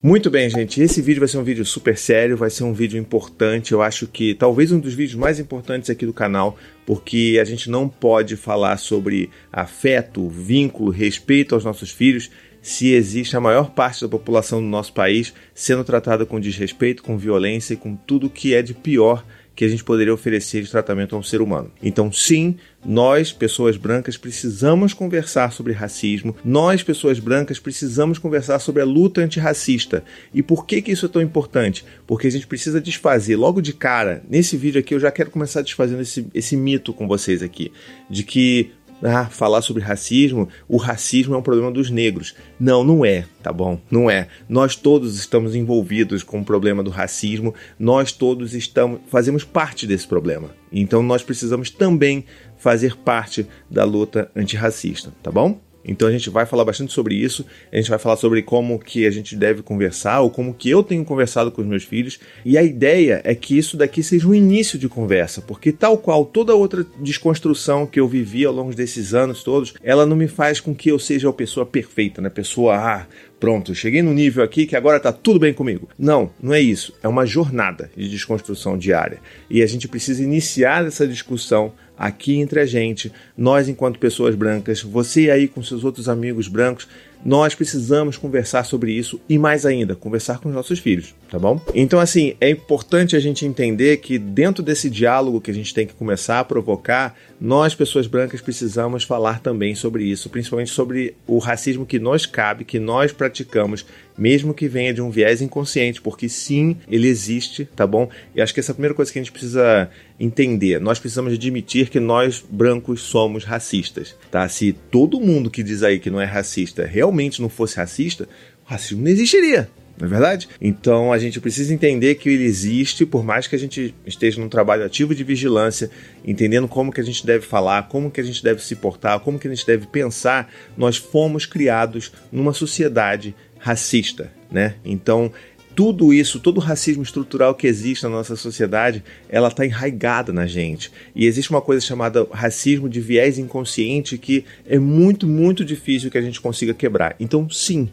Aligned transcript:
Muito 0.00 0.30
bem, 0.30 0.48
gente. 0.48 0.80
Esse 0.80 1.02
vídeo 1.02 1.18
vai 1.18 1.28
ser 1.28 1.38
um 1.38 1.42
vídeo 1.42 1.64
super 1.64 1.98
sério, 1.98 2.36
vai 2.36 2.50
ser 2.50 2.62
um 2.62 2.72
vídeo 2.72 3.00
importante. 3.00 3.72
Eu 3.72 3.82
acho 3.82 4.06
que 4.06 4.32
talvez 4.32 4.70
um 4.70 4.78
dos 4.78 4.94
vídeos 4.94 5.18
mais 5.18 5.40
importantes 5.40 5.90
aqui 5.90 6.06
do 6.06 6.12
canal, 6.12 6.56
porque 6.86 7.36
a 7.42 7.44
gente 7.44 7.68
não 7.68 7.88
pode 7.88 8.36
falar 8.36 8.76
sobre 8.76 9.28
afeto, 9.52 10.28
vínculo, 10.28 10.92
respeito 10.92 11.52
aos 11.52 11.64
nossos 11.64 11.90
filhos 11.90 12.30
se 12.62 12.92
existe 12.92 13.36
a 13.36 13.40
maior 13.40 13.70
parte 13.70 14.02
da 14.02 14.08
população 14.08 14.60
do 14.60 14.68
nosso 14.68 14.92
país 14.92 15.32
sendo 15.54 15.82
tratada 15.82 16.26
com 16.26 16.38
desrespeito, 16.38 17.02
com 17.02 17.18
violência 17.18 17.74
e 17.74 17.76
com 17.76 17.96
tudo 17.96 18.30
que 18.30 18.54
é 18.54 18.62
de 18.62 18.74
pior 18.74 19.24
que 19.58 19.64
a 19.64 19.68
gente 19.68 19.82
poderia 19.82 20.14
oferecer 20.14 20.62
de 20.62 20.70
tratamento 20.70 21.16
a 21.16 21.18
um 21.18 21.22
ser 21.22 21.42
humano. 21.42 21.68
Então, 21.82 22.12
sim, 22.12 22.54
nós, 22.86 23.32
pessoas 23.32 23.76
brancas, 23.76 24.16
precisamos 24.16 24.94
conversar 24.94 25.50
sobre 25.52 25.72
racismo. 25.72 26.36
Nós, 26.44 26.80
pessoas 26.80 27.18
brancas, 27.18 27.58
precisamos 27.58 28.20
conversar 28.20 28.60
sobre 28.60 28.82
a 28.82 28.84
luta 28.84 29.20
antirracista. 29.20 30.04
E 30.32 30.44
por 30.44 30.64
que, 30.64 30.80
que 30.80 30.92
isso 30.92 31.06
é 31.06 31.08
tão 31.08 31.20
importante? 31.20 31.84
Porque 32.06 32.28
a 32.28 32.30
gente 32.30 32.46
precisa 32.46 32.80
desfazer 32.80 33.34
logo 33.34 33.60
de 33.60 33.72
cara. 33.72 34.22
Nesse 34.30 34.56
vídeo 34.56 34.78
aqui, 34.78 34.94
eu 34.94 35.00
já 35.00 35.10
quero 35.10 35.32
começar 35.32 35.60
desfazendo 35.60 36.02
esse, 36.02 36.28
esse 36.32 36.56
mito 36.56 36.92
com 36.92 37.08
vocês 37.08 37.42
aqui, 37.42 37.72
de 38.08 38.22
que 38.22 38.70
ah, 39.02 39.26
falar 39.26 39.62
sobre 39.62 39.82
racismo, 39.82 40.48
o 40.68 40.76
racismo 40.76 41.34
é 41.34 41.38
um 41.38 41.42
problema 41.42 41.70
dos 41.70 41.90
negros. 41.90 42.34
Não, 42.58 42.82
não 42.82 43.04
é, 43.04 43.26
tá 43.42 43.52
bom? 43.52 43.80
Não 43.90 44.10
é. 44.10 44.28
Nós 44.48 44.74
todos 44.76 45.18
estamos 45.18 45.54
envolvidos 45.54 46.22
com 46.22 46.40
o 46.40 46.44
problema 46.44 46.82
do 46.82 46.90
racismo, 46.90 47.54
nós 47.78 48.12
todos 48.12 48.54
estamos 48.54 49.00
fazemos 49.08 49.44
parte 49.44 49.86
desse 49.86 50.06
problema. 50.06 50.50
Então 50.72 51.02
nós 51.02 51.22
precisamos 51.22 51.70
também 51.70 52.24
fazer 52.56 52.96
parte 52.96 53.46
da 53.70 53.84
luta 53.84 54.30
antirracista, 54.34 55.12
tá 55.22 55.30
bom? 55.30 55.60
Então 55.84 56.08
a 56.08 56.10
gente 56.10 56.28
vai 56.28 56.44
falar 56.44 56.64
bastante 56.64 56.92
sobre 56.92 57.14
isso, 57.14 57.44
a 57.72 57.76
gente 57.76 57.88
vai 57.88 57.98
falar 57.98 58.16
sobre 58.16 58.42
como 58.42 58.78
que 58.78 59.06
a 59.06 59.10
gente 59.10 59.36
deve 59.36 59.62
conversar, 59.62 60.20
ou 60.20 60.30
como 60.30 60.52
que 60.54 60.68
eu 60.68 60.82
tenho 60.82 61.04
conversado 61.04 61.50
com 61.50 61.62
os 61.62 61.66
meus 61.66 61.84
filhos, 61.84 62.18
e 62.44 62.58
a 62.58 62.62
ideia 62.62 63.20
é 63.24 63.34
que 63.34 63.56
isso 63.56 63.76
daqui 63.76 64.02
seja 64.02 64.26
um 64.26 64.34
início 64.34 64.78
de 64.78 64.88
conversa, 64.88 65.40
porque 65.40 65.72
tal 65.72 65.96
qual 65.98 66.24
toda 66.24 66.54
outra 66.54 66.84
desconstrução 67.00 67.86
que 67.86 68.00
eu 68.00 68.08
vivi 68.08 68.44
ao 68.44 68.52
longo 68.52 68.74
desses 68.74 69.14
anos 69.14 69.42
todos, 69.42 69.74
ela 69.82 70.04
não 70.04 70.16
me 70.16 70.28
faz 70.28 70.60
com 70.60 70.74
que 70.74 70.90
eu 70.90 70.98
seja 70.98 71.28
a 71.28 71.32
pessoa 71.32 71.64
perfeita, 71.64 72.20
né? 72.20 72.28
Pessoa, 72.28 72.76
ah, 72.76 73.06
pronto, 73.38 73.74
cheguei 73.74 74.02
no 74.02 74.12
nível 74.12 74.42
aqui 74.42 74.66
que 74.66 74.76
agora 74.76 75.00
tá 75.00 75.12
tudo 75.12 75.38
bem 75.38 75.52
comigo. 75.52 75.88
Não, 75.98 76.30
não 76.42 76.54
é 76.54 76.60
isso. 76.60 76.94
É 77.02 77.08
uma 77.08 77.26
jornada 77.26 77.90
de 77.96 78.08
desconstrução 78.08 78.76
diária. 78.76 79.20
E 79.48 79.62
a 79.62 79.66
gente 79.66 79.88
precisa 79.88 80.22
iniciar 80.22 80.86
essa 80.86 81.06
discussão 81.06 81.72
aqui 81.98 82.38
entre 82.38 82.60
a 82.60 82.66
gente, 82.66 83.12
nós 83.36 83.68
enquanto 83.68 83.98
pessoas 83.98 84.36
brancas, 84.36 84.80
você 84.80 85.30
aí 85.30 85.48
com 85.48 85.62
seus 85.62 85.82
outros 85.82 86.08
amigos 86.08 86.46
brancos, 86.46 86.86
nós 87.24 87.54
precisamos 87.54 88.16
conversar 88.16 88.64
sobre 88.64 88.92
isso 88.92 89.20
e 89.28 89.38
mais 89.38 89.66
ainda, 89.66 89.94
conversar 89.94 90.38
com 90.38 90.48
os 90.48 90.54
nossos 90.54 90.78
filhos, 90.78 91.14
tá 91.30 91.38
bom? 91.38 91.60
Então, 91.74 91.98
assim, 91.98 92.34
é 92.40 92.48
importante 92.48 93.16
a 93.16 93.20
gente 93.20 93.44
entender 93.44 93.98
que 93.98 94.18
dentro 94.18 94.62
desse 94.62 94.88
diálogo 94.88 95.40
que 95.40 95.50
a 95.50 95.54
gente 95.54 95.74
tem 95.74 95.86
que 95.86 95.94
começar 95.94 96.40
a 96.40 96.44
provocar, 96.44 97.16
nós, 97.40 97.74
pessoas 97.74 98.06
brancas, 98.06 98.40
precisamos 98.40 99.04
falar 99.04 99.40
também 99.40 99.74
sobre 99.74 100.04
isso, 100.04 100.30
principalmente 100.30 100.70
sobre 100.70 101.14
o 101.26 101.38
racismo 101.38 101.86
que 101.86 101.98
nós 101.98 102.26
cabe, 102.26 102.64
que 102.64 102.78
nós 102.78 103.12
praticamos, 103.12 103.84
mesmo 104.18 104.52
que 104.52 104.66
venha 104.66 104.92
de 104.92 105.00
um 105.00 105.10
viés 105.10 105.40
inconsciente, 105.40 106.02
porque 106.02 106.28
sim, 106.28 106.76
ele 106.90 107.06
existe, 107.06 107.64
tá 107.76 107.86
bom? 107.86 108.10
E 108.34 108.42
acho 108.42 108.52
que 108.52 108.60
essa 108.60 108.72
é 108.72 108.72
a 108.72 108.74
primeira 108.74 108.94
coisa 108.94 109.12
que 109.12 109.18
a 109.18 109.22
gente 109.22 109.32
precisa 109.32 109.88
entender. 110.18 110.80
Nós 110.80 110.98
precisamos 110.98 111.32
admitir 111.32 111.88
que 111.88 112.00
nós, 112.00 112.44
brancos, 112.50 113.02
somos 113.02 113.44
racistas, 113.44 114.16
tá? 114.30 114.48
Se 114.48 114.72
todo 114.90 115.20
mundo 115.20 115.50
que 115.50 115.62
diz 115.62 115.82
aí 115.82 115.98
que 115.98 116.10
não 116.10 116.20
é 116.20 116.24
racista 116.24 116.84
realmente 116.84 117.40
não 117.40 117.48
fosse 117.48 117.76
racista, 117.76 118.28
o 118.66 118.70
racismo 118.70 119.02
não 119.02 119.10
existiria 119.10 119.68
não 119.98 120.06
é 120.06 120.10
verdade? 120.10 120.48
Então 120.60 121.12
a 121.12 121.18
gente 121.18 121.40
precisa 121.40 121.74
entender 121.74 122.14
que 122.14 122.28
ele 122.28 122.44
existe, 122.44 123.04
por 123.04 123.24
mais 123.24 123.46
que 123.46 123.56
a 123.56 123.58
gente 123.58 123.94
esteja 124.06 124.40
num 124.40 124.48
trabalho 124.48 124.84
ativo 124.84 125.14
de 125.14 125.24
vigilância, 125.24 125.90
entendendo 126.24 126.68
como 126.68 126.92
que 126.92 127.00
a 127.00 127.04
gente 127.04 127.26
deve 127.26 127.44
falar, 127.44 127.88
como 127.88 128.10
que 128.10 128.20
a 128.20 128.24
gente 128.24 128.42
deve 128.42 128.62
se 128.62 128.76
portar, 128.76 129.18
como 129.20 129.38
que 129.38 129.48
a 129.48 129.50
gente 129.50 129.66
deve 129.66 129.86
pensar, 129.86 130.52
nós 130.76 130.96
fomos 130.96 131.46
criados 131.46 132.12
numa 132.30 132.52
sociedade 132.52 133.34
racista, 133.58 134.32
né? 134.50 134.74
Então 134.84 135.32
tudo 135.78 136.12
isso, 136.12 136.40
todo 136.40 136.56
o 136.56 136.60
racismo 136.60 137.04
estrutural 137.04 137.54
que 137.54 137.64
existe 137.64 138.02
na 138.02 138.08
nossa 138.08 138.34
sociedade, 138.34 139.00
ela 139.28 139.46
está 139.46 139.64
enraigada 139.64 140.32
na 140.32 140.44
gente. 140.44 140.90
E 141.14 141.24
existe 141.24 141.52
uma 141.52 141.60
coisa 141.60 141.80
chamada 141.80 142.26
racismo 142.32 142.88
de 142.88 143.00
viés 143.00 143.38
inconsciente 143.38 144.18
que 144.18 144.44
é 144.66 144.76
muito, 144.76 145.24
muito 145.24 145.64
difícil 145.64 146.10
que 146.10 146.18
a 146.18 146.20
gente 146.20 146.40
consiga 146.40 146.74
quebrar. 146.74 147.14
Então, 147.20 147.48
sim, 147.48 147.88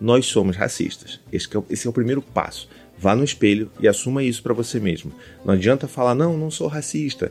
nós 0.00 0.26
somos 0.26 0.56
racistas. 0.56 1.20
Esse 1.32 1.46
é, 1.56 1.62
esse 1.70 1.86
é 1.86 1.90
o 1.90 1.92
primeiro 1.92 2.20
passo. 2.20 2.68
Vá 2.98 3.14
no 3.14 3.22
espelho 3.22 3.70
e 3.78 3.86
assuma 3.86 4.24
isso 4.24 4.42
para 4.42 4.52
você 4.52 4.80
mesmo. 4.80 5.12
Não 5.44 5.54
adianta 5.54 5.86
falar, 5.86 6.16
não, 6.16 6.36
não 6.36 6.50
sou 6.50 6.66
racista. 6.66 7.30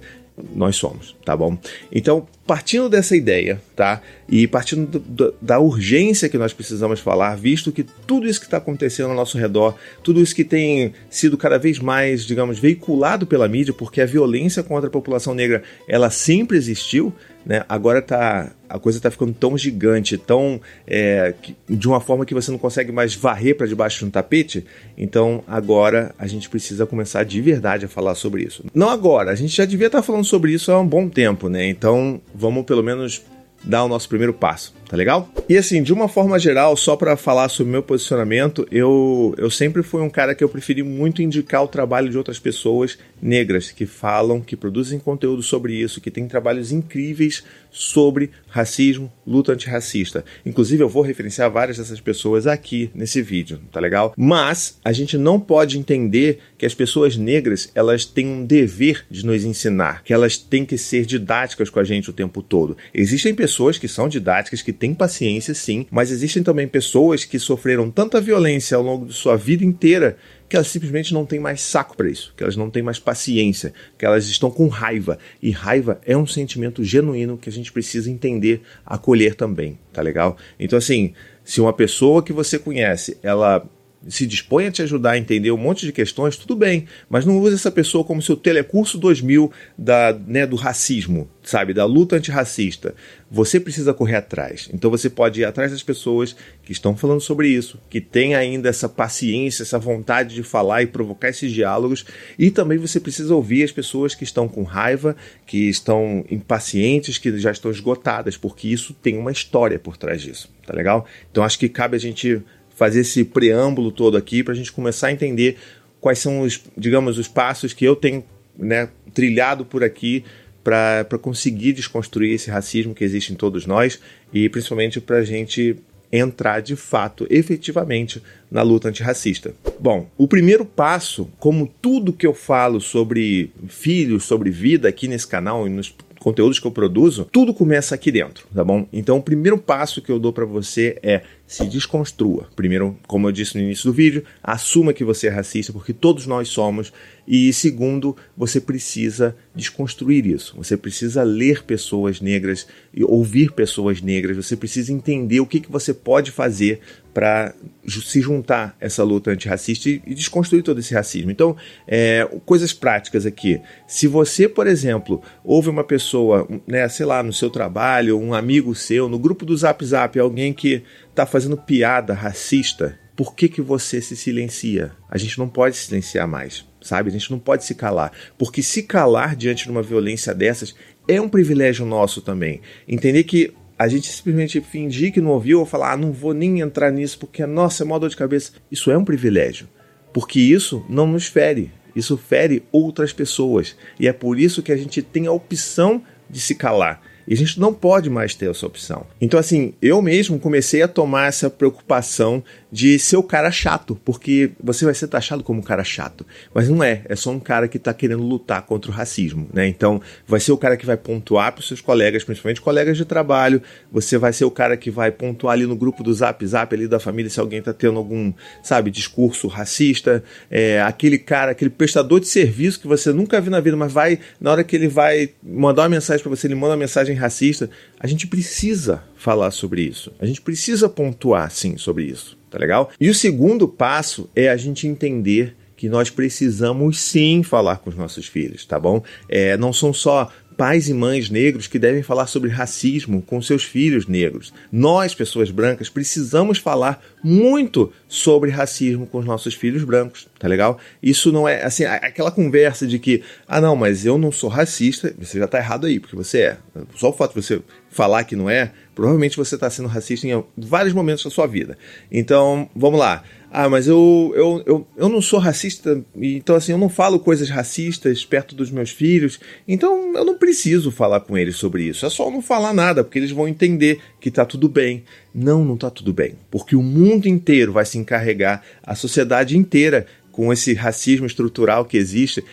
Nós 0.56 0.78
somos, 0.78 1.18
tá 1.26 1.36
bom? 1.36 1.58
Então, 1.92 2.26
partindo 2.46 2.88
dessa 2.88 3.14
ideia, 3.14 3.62
tá? 3.76 4.02
E 4.30 4.46
partindo 4.46 5.00
do, 5.00 5.34
da 5.42 5.60
urgência 5.60 6.28
que 6.28 6.38
nós 6.38 6.52
precisamos 6.52 7.00
falar, 7.00 7.36
visto 7.36 7.72
que 7.72 7.84
tudo 7.84 8.28
isso 8.28 8.40
que 8.40 8.46
está 8.46 8.58
acontecendo 8.58 9.10
ao 9.10 9.16
nosso 9.16 9.38
redor, 9.38 9.76
tudo 10.04 10.22
isso 10.22 10.36
que 10.36 10.44
tem 10.44 10.94
sido 11.10 11.38
cada 11.38 11.58
vez 11.58 11.80
mais, 11.80 12.26
digamos, 12.26 12.60
veiculado 12.60 13.26
pela 13.26 13.48
mídia, 13.48 13.74
porque 13.74 14.02
a 14.02 14.06
violência 14.06 14.62
contra 14.64 14.88
a 14.88 14.92
população 14.92 15.34
negra, 15.34 15.64
ela 15.88 16.10
sempre 16.10 16.58
existiu, 16.58 17.14
né? 17.46 17.64
Agora 17.70 18.02
tá, 18.02 18.52
a 18.68 18.78
coisa 18.78 19.00
está 19.00 19.10
ficando 19.10 19.32
tão 19.32 19.58
gigante, 19.58 20.18
tão 20.18 20.60
é, 20.86 21.34
de 21.70 21.88
uma 21.88 22.02
forma 22.02 22.26
que 22.26 22.34
você 22.34 22.52
não 22.52 22.58
consegue 22.58 22.92
mais 22.92 23.16
varrer 23.16 23.56
para 23.56 23.66
debaixo 23.66 24.00
de 24.00 24.06
um 24.06 24.10
tapete. 24.10 24.66
Então 24.98 25.42
agora 25.48 26.14
a 26.20 26.28
gente 26.28 26.50
precisa 26.50 26.86
começar 26.86 27.24
de 27.24 27.40
verdade 27.40 27.86
a 27.86 27.88
falar 27.88 28.16
sobre 28.16 28.44
isso. 28.44 28.66
Não 28.74 28.90
agora, 28.90 29.32
a 29.32 29.36
gente 29.36 29.56
já 29.56 29.64
devia 29.64 29.88
estar 29.88 30.00
tá 30.00 30.04
falando 30.04 30.26
sobre 30.26 30.52
isso 30.52 30.70
há 30.74 30.82
um 30.82 30.88
bom 30.88 31.08
tempo, 31.08 31.48
né? 31.48 31.66
Então 31.70 32.20
vamos 32.36 32.66
pelo 32.66 32.84
menos 32.84 33.24
dar 33.64 33.84
o 33.84 33.88
nosso 33.88 34.08
primeiro 34.08 34.34
passo, 34.34 34.74
tá 34.88 34.96
legal? 34.96 35.30
E 35.50 35.58
assim, 35.58 35.84
de 35.84 35.94
uma 35.94 36.08
forma 36.08 36.40
geral, 36.40 36.76
só 36.76 36.96
para 36.96 37.18
falar 37.18 37.50
sobre 37.50 37.70
o 37.70 37.72
meu 37.74 37.84
posicionamento, 37.84 38.68
eu, 38.72 39.34
eu 39.38 39.50
sempre 39.50 39.84
fui 39.84 40.02
um 40.02 40.10
cara 40.10 40.34
que 40.34 40.44
eu 40.44 40.50
preferi 40.50 40.84
muito 40.84 41.22
indicar 41.22 41.64
o 41.64 41.68
trabalho 41.68 42.10
de 42.10 42.18
outras 42.18 42.40
pessoas 42.40 42.98
negras 43.22 43.72
que 43.72 43.86
falam, 43.86 44.42
que 44.42 44.56
produzem 44.56 45.00
conteúdo 45.00 45.44
sobre 45.44 45.74
isso, 45.74 46.02
que 46.02 46.12
têm 46.12 46.28
trabalhos 46.28 46.72
incríveis 46.72 47.44
sobre 47.72 48.32
racismo, 48.50 49.12
luta 49.26 49.54
antirracista. 49.54 50.26
Inclusive, 50.46 50.84
eu 50.84 50.90
vou 50.90 51.04
referenciar 51.04 51.52
várias 51.52 51.78
dessas 51.78 52.02
pessoas 52.02 52.48
aqui 52.48 52.90
nesse 52.94 53.22
vídeo, 53.22 53.60
tá 53.72 53.80
legal? 53.80 54.14
Mas 54.18 54.80
a 54.84 54.92
gente 54.92 55.18
não 55.18 55.40
pode 55.40 55.78
entender 55.78 56.40
que 56.58 56.66
as 56.66 56.74
pessoas 56.74 57.18
negras 57.18 57.70
elas 57.76 58.06
têm 58.06 58.28
um 58.28 58.46
dever 58.46 59.06
de 59.10 59.26
nos 59.26 59.44
ensinar, 59.44 60.04
que 60.04 60.14
elas 60.14 60.38
têm 60.38 60.66
que 60.66 60.78
ser 60.78 61.06
didáticas 61.06 61.70
com 61.70 61.80
a 61.80 61.84
gente 61.84 62.10
o 62.10 62.14
tempo 62.14 62.42
todo. 62.42 62.78
Existem 62.94 63.36
pessoas 63.36 63.78
que 63.78 63.88
são 63.88 64.08
didáticas, 64.08 64.62
que 64.62 64.74
têm 64.78 64.94
paciência, 64.94 65.54
sim, 65.54 65.86
mas 65.92 66.12
existem 66.12 66.44
também 66.44 66.68
pessoas 66.68 67.26
que 67.26 67.40
sofreram 67.40 67.90
tanta 67.92 68.22
violência 68.22 68.78
ao 68.78 68.84
longo 68.84 69.06
de 69.06 69.14
sua 69.14 69.36
vida 69.36 69.66
inteira 69.66 70.18
que 70.50 70.56
elas 70.56 70.68
simplesmente 70.68 71.14
não 71.14 71.26
têm 71.26 71.40
mais 71.40 71.62
saco 71.62 71.98
para 71.98 72.10
isso, 72.10 72.34
que 72.36 72.44
elas 72.44 72.56
não 72.56 72.70
têm 72.70 72.82
mais 72.82 73.00
paciência, 73.00 73.74
que 73.98 74.06
elas 74.06 74.28
estão 74.28 74.50
com 74.50 74.68
raiva. 74.68 75.20
E 75.42 75.52
raiva 75.52 76.00
é 76.06 76.16
um 76.16 76.26
sentimento 76.26 76.84
genuíno 76.84 77.38
que 77.38 77.50
a 77.50 77.52
gente 77.52 77.72
precisa 77.72 78.10
entender, 78.10 78.62
acolher 78.86 79.36
também, 79.36 79.78
tá 79.92 80.02
legal? 80.02 80.38
Então, 80.60 80.78
assim, 80.78 81.14
se 81.44 81.60
uma 81.60 81.74
pessoa 81.74 82.24
que 82.24 82.32
você 82.32 82.58
conhece, 82.58 83.18
ela 83.22 83.68
se 84.08 84.26
dispõe 84.26 84.68
a 84.68 84.72
te 84.72 84.82
ajudar 84.82 85.12
a 85.12 85.18
entender 85.18 85.52
um 85.52 85.58
monte 85.58 85.86
de 85.86 85.92
questões, 85.92 86.38
tudo 86.38 86.56
bem, 86.56 86.86
mas 87.10 87.26
não 87.26 87.40
use 87.40 87.56
essa 87.56 87.72
pessoa 87.72 88.04
como 88.04 88.22
seu 88.22 88.36
telecurso 88.36 88.98
2000 88.98 89.52
da, 89.78 90.18
né, 90.28 90.46
do 90.46 90.56
racismo, 90.56 91.30
sabe, 91.44 91.74
da 91.74 91.86
luta 91.86 92.16
antirracista. 92.16 92.94
Você 93.30 93.60
precisa 93.60 93.94
correr 93.94 94.16
atrás. 94.16 94.70
Então 94.74 94.90
você 94.90 95.10
pode 95.10 95.42
ir 95.42 95.46
atrás 95.46 95.72
das 95.72 95.84
pessoas 95.84 96.36
que 96.64 96.72
estão 96.72 96.96
falando 96.96 97.20
sobre 97.20 97.50
isso, 97.50 97.80
que 97.90 98.00
têm 98.00 98.36
ainda 98.36 98.70
essa 98.70 98.88
paciência, 98.88 99.64
essa 99.64 99.80
vontade 99.80 100.36
de 100.36 100.44
falar 100.44 100.84
e 100.84 100.88
provocar 100.88 101.30
esses 101.30 101.52
diálogos, 101.52 102.06
e 102.38 102.50
também 102.52 102.78
você 102.78 103.00
precisa 103.00 103.36
ouvir 103.36 103.64
as 103.64 103.72
pessoas 103.72 104.16
que 104.16 104.24
estão 104.24 104.48
com 104.48 104.64
raiva, 104.64 105.16
que 105.46 105.70
estão 105.70 106.24
impacientes, 106.30 107.18
que 107.18 107.38
já 107.38 107.52
estão 107.52 107.72
esgotadas, 107.72 108.38
porque 108.38 108.68
isso 108.68 108.94
tem 108.94 109.18
uma 109.18 109.32
história 109.32 109.78
por 109.80 109.98
trás 109.98 110.22
disso, 110.22 110.50
tá 110.66 110.74
legal? 110.74 111.06
Então 111.32 111.44
acho 111.44 111.60
que 111.60 111.68
cabe 111.68 111.96
a 111.98 112.00
gente 112.00 112.42
fazer 112.78 113.00
esse 113.00 113.24
preâmbulo 113.24 113.92
todo 113.92 114.16
aqui 114.16 114.44
para 114.44 114.54
a 114.54 114.56
gente 114.56 114.72
começar 114.72 115.08
a 115.08 115.12
entender 115.12 115.58
quais 116.00 116.20
são 116.20 116.42
os, 116.42 116.62
digamos, 116.78 117.18
os 117.18 117.28
passos 117.28 117.74
que 117.74 117.84
eu 117.84 117.96
tenho 117.96 118.24
né, 118.56 118.88
trilhado 119.16 119.66
por 119.66 119.84
aqui 119.84 120.24
para 120.64 121.18
conseguir 121.20 121.74
desconstruir 121.74 122.36
esse 122.36 122.52
racismo 122.52 122.94
que 122.94 123.04
existe 123.04 123.34
em 123.34 123.36
todos 123.36 123.66
nós 123.66 124.00
e 124.32 124.48
principalmente 124.48 125.02
para 125.02 125.18
a 125.18 125.24
gente 125.24 125.76
entrar 126.12 126.62
de 126.62 126.76
fato, 126.76 127.26
efetivamente, 127.32 128.22
na 128.50 128.62
luta 128.62 128.90
antirracista. 128.90 129.56
Bom, 129.80 130.08
o 130.16 130.28
primeiro 130.28 130.64
passo, 130.64 131.28
como 131.40 131.72
tudo 131.82 132.14
que 132.14 132.28
eu 132.28 132.34
falo 132.34 132.80
sobre 132.80 133.52
filhos, 133.68 134.24
sobre 134.24 134.52
vida 134.52 134.88
aqui 134.88 135.08
nesse 135.08 135.28
canal 135.28 135.66
e 135.66 135.70
nos 135.70 135.94
conteúdos 136.20 136.60
que 136.60 136.68
eu 136.68 136.72
produzo, 136.72 137.28
tudo 137.32 137.54
começa 137.54 137.96
aqui 137.96 138.12
dentro, 138.12 138.48
tá 138.54 138.64
bom? 138.64 138.88
Então, 138.92 139.18
o 139.18 139.24
primeiro 139.24 139.58
passo 139.58 140.02
que 140.02 140.12
eu 140.12 140.20
dou 140.20 140.34
para 140.34 140.46
você 140.46 140.98
é 141.02 141.24
se 141.48 141.66
desconstrua. 141.66 142.50
Primeiro, 142.56 142.98
como 143.08 143.28
eu 143.28 143.32
disse 143.32 143.56
no 143.58 143.64
início 143.64 143.86
do 143.86 143.94
vídeo, 143.94 144.24
assuma 144.44 144.92
que 144.92 145.06
você 145.06 145.28
é 145.28 145.30
racista, 145.30 145.72
porque 145.72 145.94
todos 145.94 146.28
nós 146.28 146.50
somos. 146.50 146.92
E 147.26 147.52
segundo, 147.54 148.16
você 148.36 148.60
precisa 148.60 149.36
desconstruir 149.56 150.26
isso. 150.26 150.56
Você 150.58 150.76
precisa 150.76 151.24
ler 151.24 151.64
pessoas 151.64 152.20
negras 152.20 152.68
e 152.94 153.04
ouvir 153.04 153.54
pessoas 153.54 154.02
negras. 154.02 154.36
Você 154.36 154.58
precisa 154.58 154.92
entender 154.92 155.40
o 155.40 155.46
que, 155.46 155.62
que 155.62 155.72
você 155.72 155.94
pode 155.94 156.32
fazer 156.32 156.82
para 157.14 157.56
se 157.88 158.22
juntar 158.22 158.78
essa 158.80 159.04
luta 159.04 159.32
antirracista 159.32 159.90
e, 159.90 160.02
e 160.06 160.14
desconstruir 160.14 160.62
todo 160.62 160.80
esse 160.80 160.94
racismo. 160.94 161.32
Então, 161.32 161.56
é, 161.88 162.30
coisas 162.46 162.74
práticas 162.74 163.26
aqui. 163.26 163.60
Se 163.88 164.06
você, 164.06 164.48
por 164.48 164.68
exemplo, 164.68 165.22
ouve 165.44 165.70
uma 165.70 165.84
pessoa, 165.84 166.48
né, 166.68 166.88
sei 166.88 167.06
lá, 167.06 167.24
no 167.24 167.34
seu 167.34 167.50
trabalho, 167.50 168.20
um 168.20 168.34
amigo 168.34 168.76
seu, 168.76 169.10
no 169.10 169.18
grupo 169.18 169.46
do 169.46 169.58
Zap 169.58 169.84
Zap, 169.84 170.20
alguém 170.20 170.54
que 170.54 170.84
está 171.18 171.26
fazendo 171.26 171.58
piada 171.58 172.14
racista, 172.14 173.00
por 173.16 173.34
que, 173.34 173.50
que 173.50 173.60
você 173.60 174.00
se 174.00 174.16
silencia? 174.16 174.92
A 175.10 175.18
gente 175.18 175.40
não 175.40 175.50
pode 175.50 175.76
se 175.76 175.88
silenciar 175.88 176.28
mais, 176.28 176.64
sabe? 176.80 177.10
A 177.10 177.12
gente 177.12 177.32
não 177.32 177.40
pode 177.40 177.66
se 177.66 177.74
calar. 177.74 178.12
Porque 178.38 178.62
se 178.62 178.84
calar 178.84 179.36
diante 179.36 179.64
de 179.64 179.72
uma 179.72 179.82
violência 179.82 180.36
dessas 180.36 180.76
é 181.08 181.20
um 181.20 181.28
privilégio 181.28 181.88
nosso 181.88 182.22
também. 182.22 182.62
Entender 182.88 183.24
que 183.24 183.52
a 183.80 183.88
gente 183.88 184.12
simplesmente 184.12 184.62
fingir 184.62 185.12
que 185.12 185.20
não 185.20 185.32
ouviu 185.32 185.60
ou 185.60 185.66
falar, 185.66 185.94
ah, 185.94 185.98
não 185.98 186.12
vou 186.12 186.36
nem 186.36 186.60
entrar 186.60 186.92
nisso 186.92 187.18
porque, 187.18 187.44
nossa, 187.48 187.84
é 187.84 187.86
mó 187.86 187.98
dor 187.98 188.12
de 188.12 188.16
cabeça. 188.16 188.52
Isso 188.72 188.92
é 188.92 188.98
um 188.98 189.06
privilégio. 189.06 189.68
Porque 190.14 190.40
isso 190.40 190.86
não 190.88 191.08
nos 191.08 191.26
fere. 191.26 191.72
Isso 191.96 192.16
fere 192.16 192.64
outras 192.72 193.12
pessoas. 193.12 193.76
E 194.00 194.08
é 194.08 194.14
por 194.14 194.40
isso 194.40 194.62
que 194.62 194.72
a 194.72 194.78
gente 194.78 195.02
tem 195.02 195.26
a 195.26 195.32
opção 195.32 196.04
de 196.30 196.40
se 196.40 196.54
calar. 196.54 197.02
E 197.28 197.34
a 197.34 197.38
gente 197.38 197.60
não 197.60 197.74
pode 197.74 198.10
mais 198.10 198.34
ter 198.34 198.50
essa 198.50 198.66
opção. 198.66 199.06
Então, 199.20 199.40
assim, 199.40 199.74
eu 199.82 200.02
mesmo 200.02 200.40
comecei 200.40 200.82
a 200.82 200.88
tomar 200.88 201.28
essa 201.28 201.50
preocupação 201.50 202.44
de 202.72 203.00
ser 203.00 203.18
o 203.18 203.24
cara 203.24 203.50
chato, 203.52 204.00
porque 204.04 204.52
você 204.62 204.86
vai 204.86 204.94
ser 204.94 205.08
taxado 205.08 205.44
como 205.44 205.60
um 205.60 205.64
cara 205.64 205.84
chato. 205.84 206.26
Mas 206.54 206.70
não 206.70 206.84
é, 206.84 207.02
é 207.06 207.16
só 207.16 207.32
um 207.32 207.40
cara 207.40 207.68
que 207.68 207.78
está 207.78 207.94
querendo 207.94 208.24
lutar 208.24 208.62
contra 208.64 208.92
o 208.92 208.94
racismo, 208.94 209.48
né? 209.54 209.68
Então, 209.68 210.02
vai 210.28 210.40
ser 210.40 210.52
o 210.52 210.58
cara 210.58 210.76
que 210.76 210.86
vai 210.86 210.98
pontuar 210.98 211.54
para 211.54 211.62
os 211.62 211.68
seus 211.68 211.82
colegas, 211.82 212.24
principalmente 212.24 212.62
colegas 212.62 212.98
de 212.98 213.06
trabalho, 213.06 213.62
você 213.92 214.18
vai 214.18 214.34
ser 214.34 214.46
o 214.46 214.52
cara 214.52 214.76
que 214.76 214.92
vai 214.92 215.12
pontuar 215.12 215.54
ali 215.54 215.66
no 215.66 215.76
grupo 215.76 216.04
do 216.04 216.14
Zap 216.14 216.46
Zap 216.46 216.74
ali 216.74 216.88
da 216.88 217.00
família 217.00 217.30
se 217.30 217.40
alguém 217.40 217.60
está 217.60 217.74
tendo 217.74 217.98
algum, 217.98 218.34
sabe, 218.62 218.92
discurso 218.92 219.48
racista, 219.48 220.24
é, 220.50 220.82
aquele 220.82 221.18
cara, 221.18 221.52
aquele 221.52 221.70
prestador 221.70 222.20
de 222.20 222.28
serviço 222.28 222.80
que 222.80 222.88
você 222.88 223.14
nunca 223.14 223.40
viu 223.40 223.52
na 223.52 223.60
vida, 223.60 223.78
mas 223.78 223.92
vai, 223.92 224.20
na 224.40 224.52
hora 224.52 224.64
que 224.64 224.76
ele 224.76 224.88
vai 224.88 225.30
mandar 225.42 225.84
uma 225.84 225.90
mensagem 225.90 226.22
para 226.22 226.30
você, 226.30 226.48
ele 226.48 226.56
manda 226.56 226.72
uma 226.72 226.78
mensagem 226.78 227.16
racista, 227.16 227.70
a 228.00 228.08
gente 228.08 228.28
precisa 228.28 229.04
falar 229.16 229.52
sobre 229.52 229.82
isso. 229.82 230.12
A 230.20 230.26
gente 230.26 230.42
precisa 230.42 230.88
pontuar, 230.88 231.50
sim, 231.52 231.78
sobre 231.78 232.06
isso. 232.06 232.38
Tá 232.50 232.58
legal? 232.58 232.92
E 233.00 233.10
o 233.10 233.16
segundo 233.16 233.68
passo 233.68 234.30
é 234.36 234.50
a 234.50 234.58
gente 234.58 234.88
entender 234.88 235.56
que 235.76 235.90
nós 235.90 236.10
precisamos 236.10 237.00
sim 237.00 237.44
falar 237.44 237.78
com 237.78 237.90
os 237.90 237.96
nossos 237.96 238.26
filhos, 238.26 238.66
tá 238.66 238.80
bom? 238.80 239.04
É, 239.30 239.56
não 239.58 239.72
são 239.72 239.94
só 239.94 240.32
pais 240.58 240.90
e 240.90 240.94
mães 240.94 241.30
negros 241.30 241.68
que 241.68 241.78
devem 241.78 242.02
falar 242.02 242.26
sobre 242.26 242.50
racismo 242.50 243.22
com 243.22 243.40
seus 243.42 243.64
filhos 243.64 244.08
negros. 244.08 244.52
Nós, 244.72 245.14
pessoas 245.14 245.52
brancas, 245.52 245.88
precisamos 245.88 246.58
falar 246.58 247.04
muito 247.24 247.92
sobre 248.08 248.50
racismo 248.52 249.08
com 249.08 249.20
os 249.20 249.26
nossos 249.26 249.54
filhos 249.54 249.84
brancos, 249.84 250.28
tá 250.40 250.48
legal? 250.48 250.78
Isso 251.02 251.32
não 251.32 251.48
é 251.48 251.64
assim, 251.64 251.84
aquela 251.84 252.32
conversa 252.32 252.86
de 252.86 253.00
que, 253.00 253.24
ah, 253.48 253.60
não, 253.60 253.76
mas 253.76 254.06
eu 254.06 254.18
não 254.18 254.32
sou 254.32 254.50
racista, 254.50 255.14
você 255.18 255.40
já 255.40 255.48
tá 255.48 255.58
errado 255.58 255.88
aí, 255.88 256.00
porque 256.00 256.16
você 256.16 256.42
é. 256.42 256.58
Só 256.96 257.10
o 257.10 257.14
fato 257.14 257.34
de 257.34 257.44
você 257.44 257.62
falar 257.90 258.24
que 258.24 258.36
não 258.36 258.50
é, 258.50 258.72
provavelmente 258.94 259.38
você 259.38 259.56
está 259.56 259.70
sendo 259.70 259.88
racista 259.88 260.28
em 260.28 260.44
vários 260.58 260.94
momentos 260.94 261.24
da 261.24 261.30
sua 261.30 261.48
vida. 261.48 261.78
Então, 262.12 262.70
vamos 262.76 263.00
lá. 263.00 263.24
Ah, 263.50 263.70
mas 263.70 263.88
eu, 263.88 264.34
eu, 264.36 264.64
eu, 264.66 264.88
eu 264.98 265.10
não 265.10 265.22
sou 265.22 265.40
racista, 265.40 266.04
então 266.16 266.56
assim, 266.56 266.74
eu 266.74 266.78
não 266.78 266.90
falo 266.90 267.18
coisas 267.18 267.50
racistas 267.50 268.26
perto 268.26 268.54
dos 268.54 268.70
meus 268.70 268.92
filhos, 268.92 269.40
então 269.66 270.14
eu 270.14 270.26
não 270.26 270.38
preciso 270.38 270.92
falar 270.92 271.22
com 271.22 271.38
eles 271.38 271.56
sobre 271.56 271.84
isso. 271.84 272.06
É 272.06 272.10
só 272.10 272.30
não 272.30 272.42
falar 272.42 272.74
nada, 272.74 273.04
porque 273.04 273.18
eles 273.18 273.32
vão 273.32 273.48
entender 273.48 274.02
que 274.28 274.32
tá 274.32 274.46
tudo 274.46 274.68
bem. 274.68 275.06
Não, 275.34 275.64
não 275.64 275.78
tá 275.78 275.90
tudo 275.90 276.12
bem, 276.12 276.36
porque 276.52 276.76
o 276.76 276.84
mundo 276.84 277.28
inteiro 277.28 277.72
vai 277.72 277.86
se 277.86 277.98
encarregar, 277.98 278.62
a 278.84 278.94
sociedade 278.94 279.58
inteira 279.58 280.06
com 280.34 280.52
esse 280.52 280.74
racismo 280.74 281.26
estrutural 281.26 281.86
que 281.86 281.98
existe, 281.98 282.44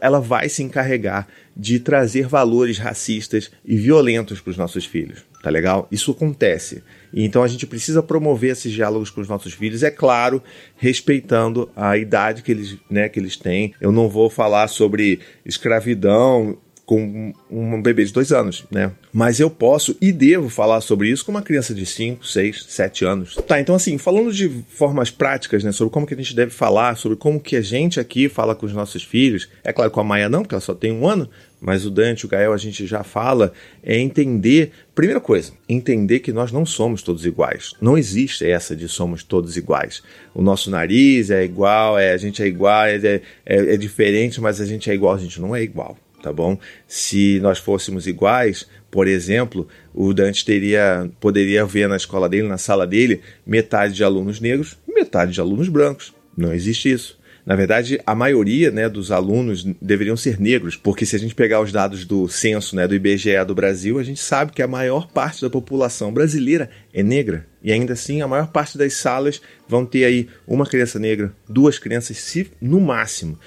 ela 0.00 0.20
vai 0.20 0.48
se 0.48 0.62
encarregar 0.62 1.26
de 1.54 1.78
trazer 1.78 2.26
valores 2.26 2.78
racistas 2.78 3.50
e 3.64 3.76
violentos 3.76 4.40
para 4.40 4.52
os 4.52 4.56
nossos 4.56 4.86
filhos. 4.86 5.24
Tá 5.42 5.50
legal? 5.50 5.86
Isso 5.90 6.12
acontece. 6.12 6.82
Então 7.12 7.42
a 7.42 7.48
gente 7.48 7.66
precisa 7.66 8.02
promover 8.02 8.52
esses 8.52 8.72
diálogos 8.72 9.10
com 9.10 9.20
os 9.20 9.28
nossos 9.28 9.52
filhos, 9.52 9.82
é 9.82 9.90
claro, 9.90 10.42
respeitando 10.76 11.68
a 11.76 11.98
idade 11.98 12.42
que 12.42 12.52
eles, 12.52 12.78
né, 12.88 13.08
que 13.08 13.18
eles 13.18 13.36
têm. 13.36 13.74
Eu 13.80 13.92
não 13.92 14.08
vou 14.08 14.30
falar 14.30 14.68
sobre 14.68 15.20
escravidão 15.44 16.56
com 16.86 17.32
um 17.50 17.80
bebê 17.80 18.04
de 18.04 18.12
dois 18.12 18.30
anos, 18.30 18.64
né? 18.70 18.92
Mas 19.12 19.40
eu 19.40 19.48
posso 19.48 19.96
e 20.00 20.12
devo 20.12 20.50
falar 20.50 20.80
sobre 20.82 21.08
isso 21.08 21.24
com 21.24 21.30
uma 21.30 21.40
criança 21.40 21.74
de 21.74 21.86
5, 21.86 22.26
6, 22.26 22.66
7 22.68 23.04
anos. 23.04 23.36
Tá, 23.46 23.58
então 23.58 23.74
assim, 23.74 23.96
falando 23.96 24.32
de 24.32 24.48
formas 24.68 25.10
práticas, 25.10 25.64
né, 25.64 25.72
sobre 25.72 25.92
como 25.92 26.06
que 26.06 26.12
a 26.12 26.16
gente 26.16 26.36
deve 26.36 26.50
falar, 26.50 26.96
sobre 26.96 27.16
como 27.16 27.40
que 27.40 27.56
a 27.56 27.62
gente 27.62 27.98
aqui 27.98 28.28
fala 28.28 28.54
com 28.54 28.66
os 28.66 28.72
nossos 28.72 29.02
filhos, 29.02 29.48
é 29.62 29.72
claro 29.72 29.90
com 29.90 30.00
a 30.00 30.04
Maia 30.04 30.28
não, 30.28 30.42
porque 30.42 30.54
ela 30.54 30.60
só 30.60 30.74
tem 30.74 30.92
um 30.92 31.08
ano, 31.08 31.28
mas 31.58 31.86
o 31.86 31.90
Dante, 31.90 32.26
o 32.26 32.28
Gael, 32.28 32.52
a 32.52 32.58
gente 32.58 32.86
já 32.86 33.02
fala, 33.02 33.50
é 33.82 33.98
entender, 33.98 34.72
primeira 34.94 35.20
coisa, 35.20 35.52
entender 35.66 36.20
que 36.20 36.30
nós 36.30 36.52
não 36.52 36.66
somos 36.66 37.02
todos 37.02 37.24
iguais. 37.24 37.72
Não 37.80 37.96
existe 37.96 38.44
essa 38.44 38.76
de 38.76 38.86
somos 38.86 39.22
todos 39.22 39.56
iguais. 39.56 40.02
O 40.34 40.42
nosso 40.42 40.70
nariz 40.70 41.30
é 41.30 41.42
igual, 41.42 41.98
é, 41.98 42.12
a 42.12 42.18
gente 42.18 42.42
é 42.42 42.46
igual, 42.46 42.84
é, 42.84 42.96
é, 42.96 43.22
é 43.46 43.76
diferente, 43.78 44.42
mas 44.42 44.60
a 44.60 44.66
gente 44.66 44.90
é 44.90 44.94
igual, 44.94 45.14
a 45.14 45.18
gente 45.18 45.40
não 45.40 45.56
é 45.56 45.62
igual 45.62 45.96
tá 46.24 46.32
bom? 46.32 46.58
Se 46.88 47.38
nós 47.40 47.58
fôssemos 47.58 48.06
iguais, 48.06 48.66
por 48.90 49.06
exemplo, 49.06 49.68
o 49.92 50.14
Dante 50.14 50.42
teria, 50.42 51.10
poderia 51.20 51.66
ver 51.66 51.86
na 51.86 51.96
escola 51.96 52.30
dele, 52.30 52.48
na 52.48 52.56
sala 52.56 52.86
dele, 52.86 53.20
metade 53.46 53.92
de 53.92 54.02
alunos 54.02 54.40
negros 54.40 54.78
e 54.88 54.94
metade 54.94 55.32
de 55.32 55.40
alunos 55.40 55.68
brancos. 55.68 56.14
Não 56.34 56.54
existe 56.54 56.90
isso. 56.90 57.18
Na 57.44 57.54
verdade, 57.54 58.00
a 58.06 58.14
maioria 58.14 58.70
né, 58.70 58.88
dos 58.88 59.12
alunos 59.12 59.64
deveriam 59.82 60.16
ser 60.16 60.40
negros, 60.40 60.76
porque 60.76 61.04
se 61.04 61.14
a 61.14 61.18
gente 61.18 61.34
pegar 61.34 61.60
os 61.60 61.70
dados 61.70 62.06
do 62.06 62.26
censo, 62.26 62.74
né, 62.74 62.88
do 62.88 62.94
IBGE 62.94 63.44
do 63.46 63.54
Brasil, 63.54 63.98
a 63.98 64.02
gente 64.02 64.20
sabe 64.20 64.52
que 64.52 64.62
a 64.62 64.66
maior 64.66 65.08
parte 65.08 65.42
da 65.42 65.50
população 65.50 66.10
brasileira 66.10 66.70
é 66.90 67.02
negra. 67.02 67.46
E 67.62 67.70
ainda 67.70 67.92
assim, 67.92 68.22
a 68.22 68.26
maior 68.26 68.46
parte 68.46 68.78
das 68.78 68.94
salas 68.94 69.42
vão 69.68 69.84
ter 69.84 70.06
aí 70.06 70.26
uma 70.46 70.64
criança 70.64 70.98
negra, 70.98 71.34
duas 71.46 71.78
crianças, 71.78 72.16
se 72.16 72.50
no 72.62 72.80
máximo. 72.80 73.38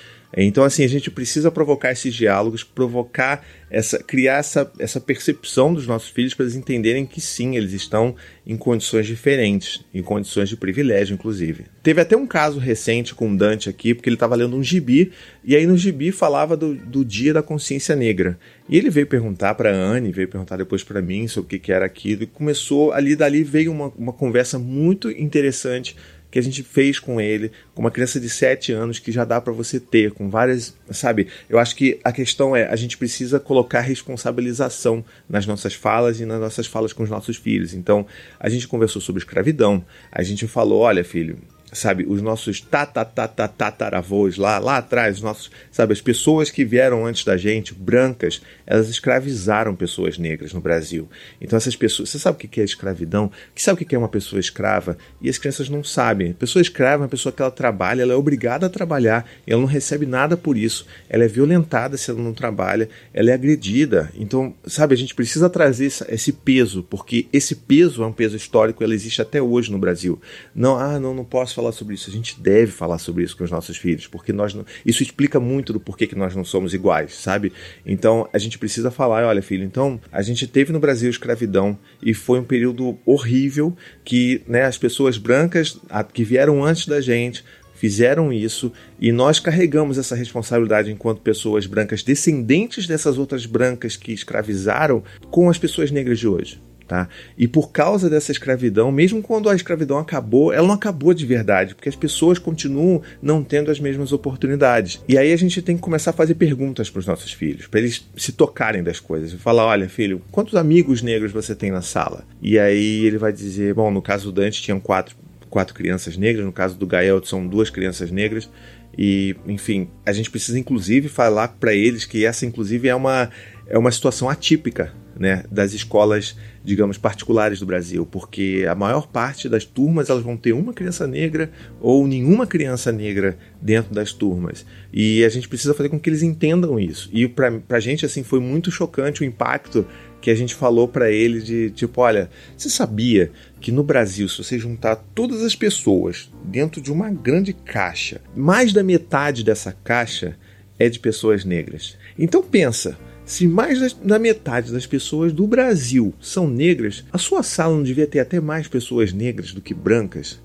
Então, 0.44 0.64
assim, 0.64 0.84
a 0.84 0.88
gente 0.88 1.10
precisa 1.10 1.50
provocar 1.50 1.92
esses 1.92 2.14
diálogos, 2.14 2.64
provocar 2.64 3.44
essa, 3.70 3.98
criar 3.98 4.38
essa, 4.38 4.72
essa 4.78 5.02
percepção 5.02 5.74
dos 5.74 5.88
nossos 5.88 6.10
filhos 6.10 6.34
para 6.34 6.46
eles 6.46 6.56
entenderem 6.56 7.06
que 7.06 7.20
sim, 7.20 7.58
eles 7.58 7.74
estão 7.74 8.16
em 8.46 8.56
condições 8.56 9.08
diferentes, 9.08 9.84
em 9.94 10.02
condições 10.04 10.48
de 10.48 10.56
privilégio, 10.56 11.16
inclusive. 11.16 11.66
Teve 11.82 12.02
até 12.02 12.16
um 12.16 12.28
caso 12.28 12.60
recente 12.60 13.16
com 13.16 13.32
o 13.32 13.38
Dante 13.38 13.68
aqui, 13.68 13.94
porque 13.94 14.10
ele 14.10 14.16
estava 14.16 14.36
lendo 14.36 14.56
um 14.56 14.64
gibi, 14.64 15.12
e 15.44 15.56
aí 15.56 15.66
no 15.66 15.76
gibi 15.76 16.12
falava 16.12 16.56
do, 16.56 16.76
do 16.76 17.04
Dia 17.04 17.34
da 17.34 17.42
Consciência 17.42 17.96
Negra. 17.96 18.38
E 18.70 18.78
ele 18.78 18.90
veio 18.90 19.08
perguntar 19.08 19.56
para 19.56 19.72
a 19.72 19.76
Anne, 19.76 20.12
veio 20.12 20.28
perguntar 20.28 20.58
depois 20.58 20.84
para 20.84 21.02
mim 21.02 21.28
sobre 21.28 21.48
o 21.48 21.50
que, 21.50 21.60
que 21.60 21.72
era 21.72 21.86
aquilo, 21.86 22.24
e 22.24 22.28
começou 22.28 22.92
ali, 22.92 23.16
dali 23.16 23.44
veio 23.44 23.72
uma, 23.72 23.88
uma 23.98 24.14
conversa 24.14 24.60
muito 24.60 25.10
interessante 25.10 25.96
que 26.30 26.38
a 26.38 26.42
gente 26.42 26.64
fez 26.64 27.00
com 27.00 27.20
ele, 27.20 27.52
com 27.74 27.82
uma 27.82 27.92
criança 27.92 28.20
de 28.20 28.30
7 28.30 28.72
anos 28.72 29.00
que 29.00 29.12
já 29.12 29.24
dá 29.24 29.40
para 29.40 29.54
você 29.54 29.80
ter, 29.80 30.12
com 30.12 30.30
várias, 30.30 30.76
sabe? 30.92 31.28
Eu 31.50 31.60
acho 31.60 31.76
que 31.76 32.00
a 32.04 32.12
questão 32.12 32.56
é, 32.56 32.68
a 32.68 32.76
gente 32.76 32.98
precisa 32.98 33.40
colocar 33.40 33.82
responsabilização 33.82 35.04
nas 35.30 35.46
nossas 35.46 35.74
falas 35.74 36.20
e 36.20 36.26
nas 36.26 36.40
nossas 36.40 36.68
falas 36.68 36.94
com 36.94 37.04
os 37.04 37.10
nossos 37.10 37.38
filhos. 37.38 37.74
Então, 37.74 38.06
a 38.40 38.50
gente 38.50 38.68
conversou 38.68 39.02
sobre 39.02 39.20
escravidão, 39.20 39.84
a 40.12 40.22
gente 40.24 40.48
falou, 40.48 40.82
olha, 40.82 41.04
filho, 41.04 41.38
sabe, 41.72 42.06
os 42.08 42.22
nossos 42.22 42.62
tataravôs 42.62 44.38
lá, 44.38 44.58
lá 44.58 44.78
atrás, 44.78 45.18
os 45.18 45.22
nossos, 45.22 45.52
sabe, 45.72 45.94
as 45.94 46.02
pessoas 46.02 46.50
que 46.50 46.64
vieram 46.64 47.06
antes 47.06 47.26
da 47.26 47.36
gente, 47.36 47.74
brancas, 47.74 48.42
elas 48.66 48.90
escravizaram 48.90 49.76
pessoas 49.76 50.18
negras 50.18 50.54
no 50.54 50.62
Brasil. 50.62 51.10
Então 51.42 51.58
essas 51.58 51.76
pessoas, 51.76 52.10
você 52.10 52.20
sabe 52.20 52.36
o 52.36 52.40
que 52.48 52.62
é 52.62 52.64
escravidão? 52.64 53.32
Que 53.54 53.62
sabe 53.62 53.82
o 53.82 53.86
que 53.86 53.96
é 53.96 53.98
uma 53.98 54.08
pessoa 54.08 54.40
escrava? 54.40 54.98
E 55.22 55.30
as 55.30 55.38
crianças 55.38 55.68
não 55.68 55.84
sabem. 55.84 56.34
Pessoa 56.34 56.62
escrava 56.62 57.04
é 57.04 57.06
uma 57.06 57.10
pessoa 57.10 57.34
que 57.34 57.42
ela 57.42 57.52
trabalha, 57.52 58.02
ela 58.02 58.14
é 58.14 58.16
obrigada 58.16 58.66
a 58.66 58.70
trabalhar, 58.70 59.30
ela 59.46 59.60
não 59.60 59.68
recebe 59.68 60.06
nada 60.06 60.38
por 60.38 60.58
isso. 60.58 60.86
Ela 61.10 61.26
é 61.26 61.28
violentada 61.28 61.98
se 61.98 62.10
ela 62.10 62.22
não 62.22 62.34
trabalha, 62.34 62.90
ela 63.14 63.32
é 63.32 63.34
agredida. 63.34 64.10
Então, 64.16 64.54
sabe, 64.66 64.94
a 64.94 64.98
gente 64.98 65.14
precisa 65.14 65.50
trazer 65.50 65.86
esse 65.86 66.32
peso, 66.32 66.84
porque 66.84 67.28
esse 67.34 67.56
peso 67.56 68.04
é 68.04 68.08
um 68.08 68.14
peso 68.14 68.38
histórico, 68.38 68.84
ele 68.84 68.96
existe 68.96 69.22
até 69.22 69.42
hoje 69.42 69.72
no 69.72 69.78
Brasil. 69.78 70.20
Não, 70.56 70.78
ah, 70.78 71.00
não, 71.00 71.14
não 71.14 71.26
posso 71.26 71.57
falar 71.58 71.72
sobre 71.72 71.96
isso. 71.96 72.10
A 72.10 72.14
gente 72.14 72.40
deve 72.40 72.72
falar 72.72 73.00
sobre 73.00 73.24
isso 73.24 73.36
com 73.36 73.44
os 73.44 73.52
nossos 73.52 73.78
filhos, 73.78 74.08
porque 74.08 74.32
nós 74.32 74.54
não... 74.54 74.66
isso 74.86 75.02
explica 75.02 75.40
muito 75.40 75.74
do 75.74 75.80
porquê 75.80 76.06
que 76.06 76.16
nós 76.16 76.36
não 76.36 76.46
somos 76.46 76.74
iguais, 76.74 77.16
sabe? 77.16 77.52
Então 77.86 78.30
a 78.32 78.38
gente 78.38 78.60
precisa 78.60 78.92
falar, 78.92 79.26
olha, 79.26 79.42
filho, 79.42 79.64
então 79.64 80.00
a 80.12 80.22
gente 80.22 80.48
teve 80.48 80.72
no 80.72 80.80
Brasil 80.80 81.10
escravidão 81.10 81.78
e 82.02 82.14
foi 82.14 82.40
um 82.40 82.44
período 82.44 82.98
horrível 83.06 83.76
que, 84.06 84.42
né, 84.48 84.66
as 84.66 84.78
pessoas 84.78 85.18
brancas 85.18 85.80
que 86.14 86.24
vieram 86.24 86.64
antes 86.64 86.86
da 86.86 87.02
gente 87.02 87.44
fizeram 87.74 88.34
isso 88.34 88.72
e 89.00 89.12
nós 89.12 89.40
carregamos 89.40 89.98
essa 89.98 90.16
responsabilidade 90.16 90.92
enquanto 90.92 91.22
pessoas 91.22 91.66
brancas 91.66 92.04
descendentes 92.04 92.88
dessas 92.88 93.18
outras 93.18 93.46
brancas 93.46 93.96
que 93.96 94.12
escravizaram 94.12 95.04
com 95.30 95.50
as 95.50 95.58
pessoas 95.58 95.92
negras 95.92 96.20
de 96.20 96.28
hoje. 96.28 96.67
Tá? 96.88 97.10
E 97.38 97.50
por 97.50 97.70
causa 97.70 98.10
dessa 98.10 98.32
escravidão, 98.32 98.94
mesmo 98.94 99.22
quando 99.22 99.50
a 99.50 99.56
escravidão 99.56 99.98
acabou, 99.98 100.54
ela 100.54 100.66
não 100.66 100.76
acabou 100.76 101.14
de 101.14 101.26
verdade, 101.26 101.76
porque 101.76 101.90
as 101.90 101.98
pessoas 101.98 102.40
continuam 102.40 103.02
não 103.22 103.44
tendo 103.44 103.70
as 103.70 103.78
mesmas 103.78 104.14
oportunidades. 104.14 105.04
E 105.06 105.18
aí 105.18 105.34
a 105.34 105.38
gente 105.38 105.62
tem 105.62 105.76
que 105.76 105.82
começar 105.82 106.12
a 106.12 106.14
fazer 106.14 106.36
perguntas 106.36 106.90
para 106.90 107.00
os 107.00 107.06
nossos 107.06 107.34
filhos, 107.34 107.68
para 107.68 107.82
eles 107.82 108.08
se 108.16 108.32
tocarem 108.32 108.82
das 108.82 109.02
coisas. 109.02 109.34
E 109.34 109.38
falar: 109.38 109.66
olha, 109.66 109.90
filho, 109.90 110.22
quantos 110.32 110.56
amigos 110.56 111.02
negros 111.02 111.34
você 111.34 111.54
tem 111.54 111.72
na 111.72 111.82
sala? 111.82 112.24
E 112.42 112.58
aí 112.58 113.06
ele 113.06 113.18
vai 113.18 113.34
dizer: 113.34 113.74
bom, 113.74 113.92
no 113.92 114.02
caso 114.02 114.32
do 114.32 114.42
Dante 114.42 114.62
tinham 114.62 114.80
quatro, 114.80 115.14
quatro 115.50 115.76
crianças 115.76 116.16
negras, 116.16 116.46
no 116.46 116.54
caso 116.54 116.78
do 116.78 116.88
Gael 116.88 117.22
são 117.26 117.46
duas 117.46 117.70
crianças 117.70 118.12
negras. 118.12 118.50
E, 118.98 119.36
enfim, 119.46 119.90
a 120.06 120.14
gente 120.14 120.32
precisa 120.32 120.58
inclusive 120.58 121.10
falar 121.10 121.50
para 121.60 121.74
eles 121.74 122.06
que 122.06 122.26
essa, 122.26 122.46
inclusive, 122.46 122.88
é 122.88 122.96
uma, 122.96 123.30
é 123.68 123.78
uma 123.78 123.92
situação 123.92 124.30
atípica 124.30 124.94
né, 125.20 125.44
das 125.52 125.74
escolas, 125.74 126.36
digamos, 126.64 126.98
particulares 126.98 127.60
do 127.60 127.66
Brasil, 127.66 128.06
porque 128.06 128.66
a 128.70 128.76
maior 128.76 129.08
parte 129.08 129.50
das 129.50 129.66
turmas 129.66 130.10
elas 130.10 130.24
vão 130.24 130.38
ter 130.38 130.54
uma 130.54 130.74
criança 130.74 131.08
negra 131.08 131.52
ou 131.80 132.08
nenhuma 132.08 132.46
criança 132.46 132.92
negra 132.92 133.38
dentro 133.62 133.94
das 133.94 134.14
turmas. 134.14 134.66
E 134.94 135.24
a 135.24 135.30
gente 135.30 135.48
precisa 135.48 135.74
fazer 135.74 135.90
com 135.90 136.00
que 136.00 136.10
eles 136.10 136.24
entendam 136.24 136.80
isso. 136.80 137.10
E 137.12 137.28
para 137.28 137.52
a 137.70 137.80
gente, 137.80 138.06
assim, 138.06 138.24
foi 138.24 138.40
muito 138.40 138.72
chocante 138.72 139.22
o 139.22 139.26
impacto 139.26 139.86
que 140.22 140.32
a 140.32 140.36
gente 140.36 140.56
falou 140.56 140.88
para 140.88 141.12
ele 141.12 141.42
de 141.42 141.70
tipo, 141.72 142.02
olha, 142.02 142.30
você 142.56 142.70
sabia 142.70 143.32
que 143.60 143.72
no 143.72 143.84
Brasil, 143.84 144.28
se 144.28 144.44
você 144.44 144.58
juntar 144.58 144.96
todas 145.16 145.42
as 145.42 145.56
pessoas 145.56 146.32
dentro 146.44 146.82
de 146.82 146.92
uma 146.92 147.10
grande 147.10 147.54
caixa, 147.54 148.22
mais 148.36 148.74
da 148.74 148.84
metade 148.84 149.44
dessa 149.44 149.76
caixa 149.84 150.36
é 150.80 150.90
de 150.90 151.00
pessoas 151.00 151.44
negras. 151.46 151.98
Então 152.18 152.44
pensa, 152.44 152.98
se 153.28 153.46
mais 153.46 153.94
da 153.94 154.18
metade 154.18 154.72
das 154.72 154.88
pessoas 154.88 155.34
do 155.34 155.46
Brasil 155.46 156.14
são 156.20 156.50
negras, 156.50 157.04
a 157.12 157.18
sua 157.18 157.44
sala 157.44 157.76
não 157.76 157.84
devia 157.84 158.08
ter 158.08 158.20
até 158.20 158.40
mais 158.40 158.70
pessoas 158.70 159.12
negras 159.12 159.52
do 159.52 159.60
que 159.60 159.74
brancas? 159.74 160.42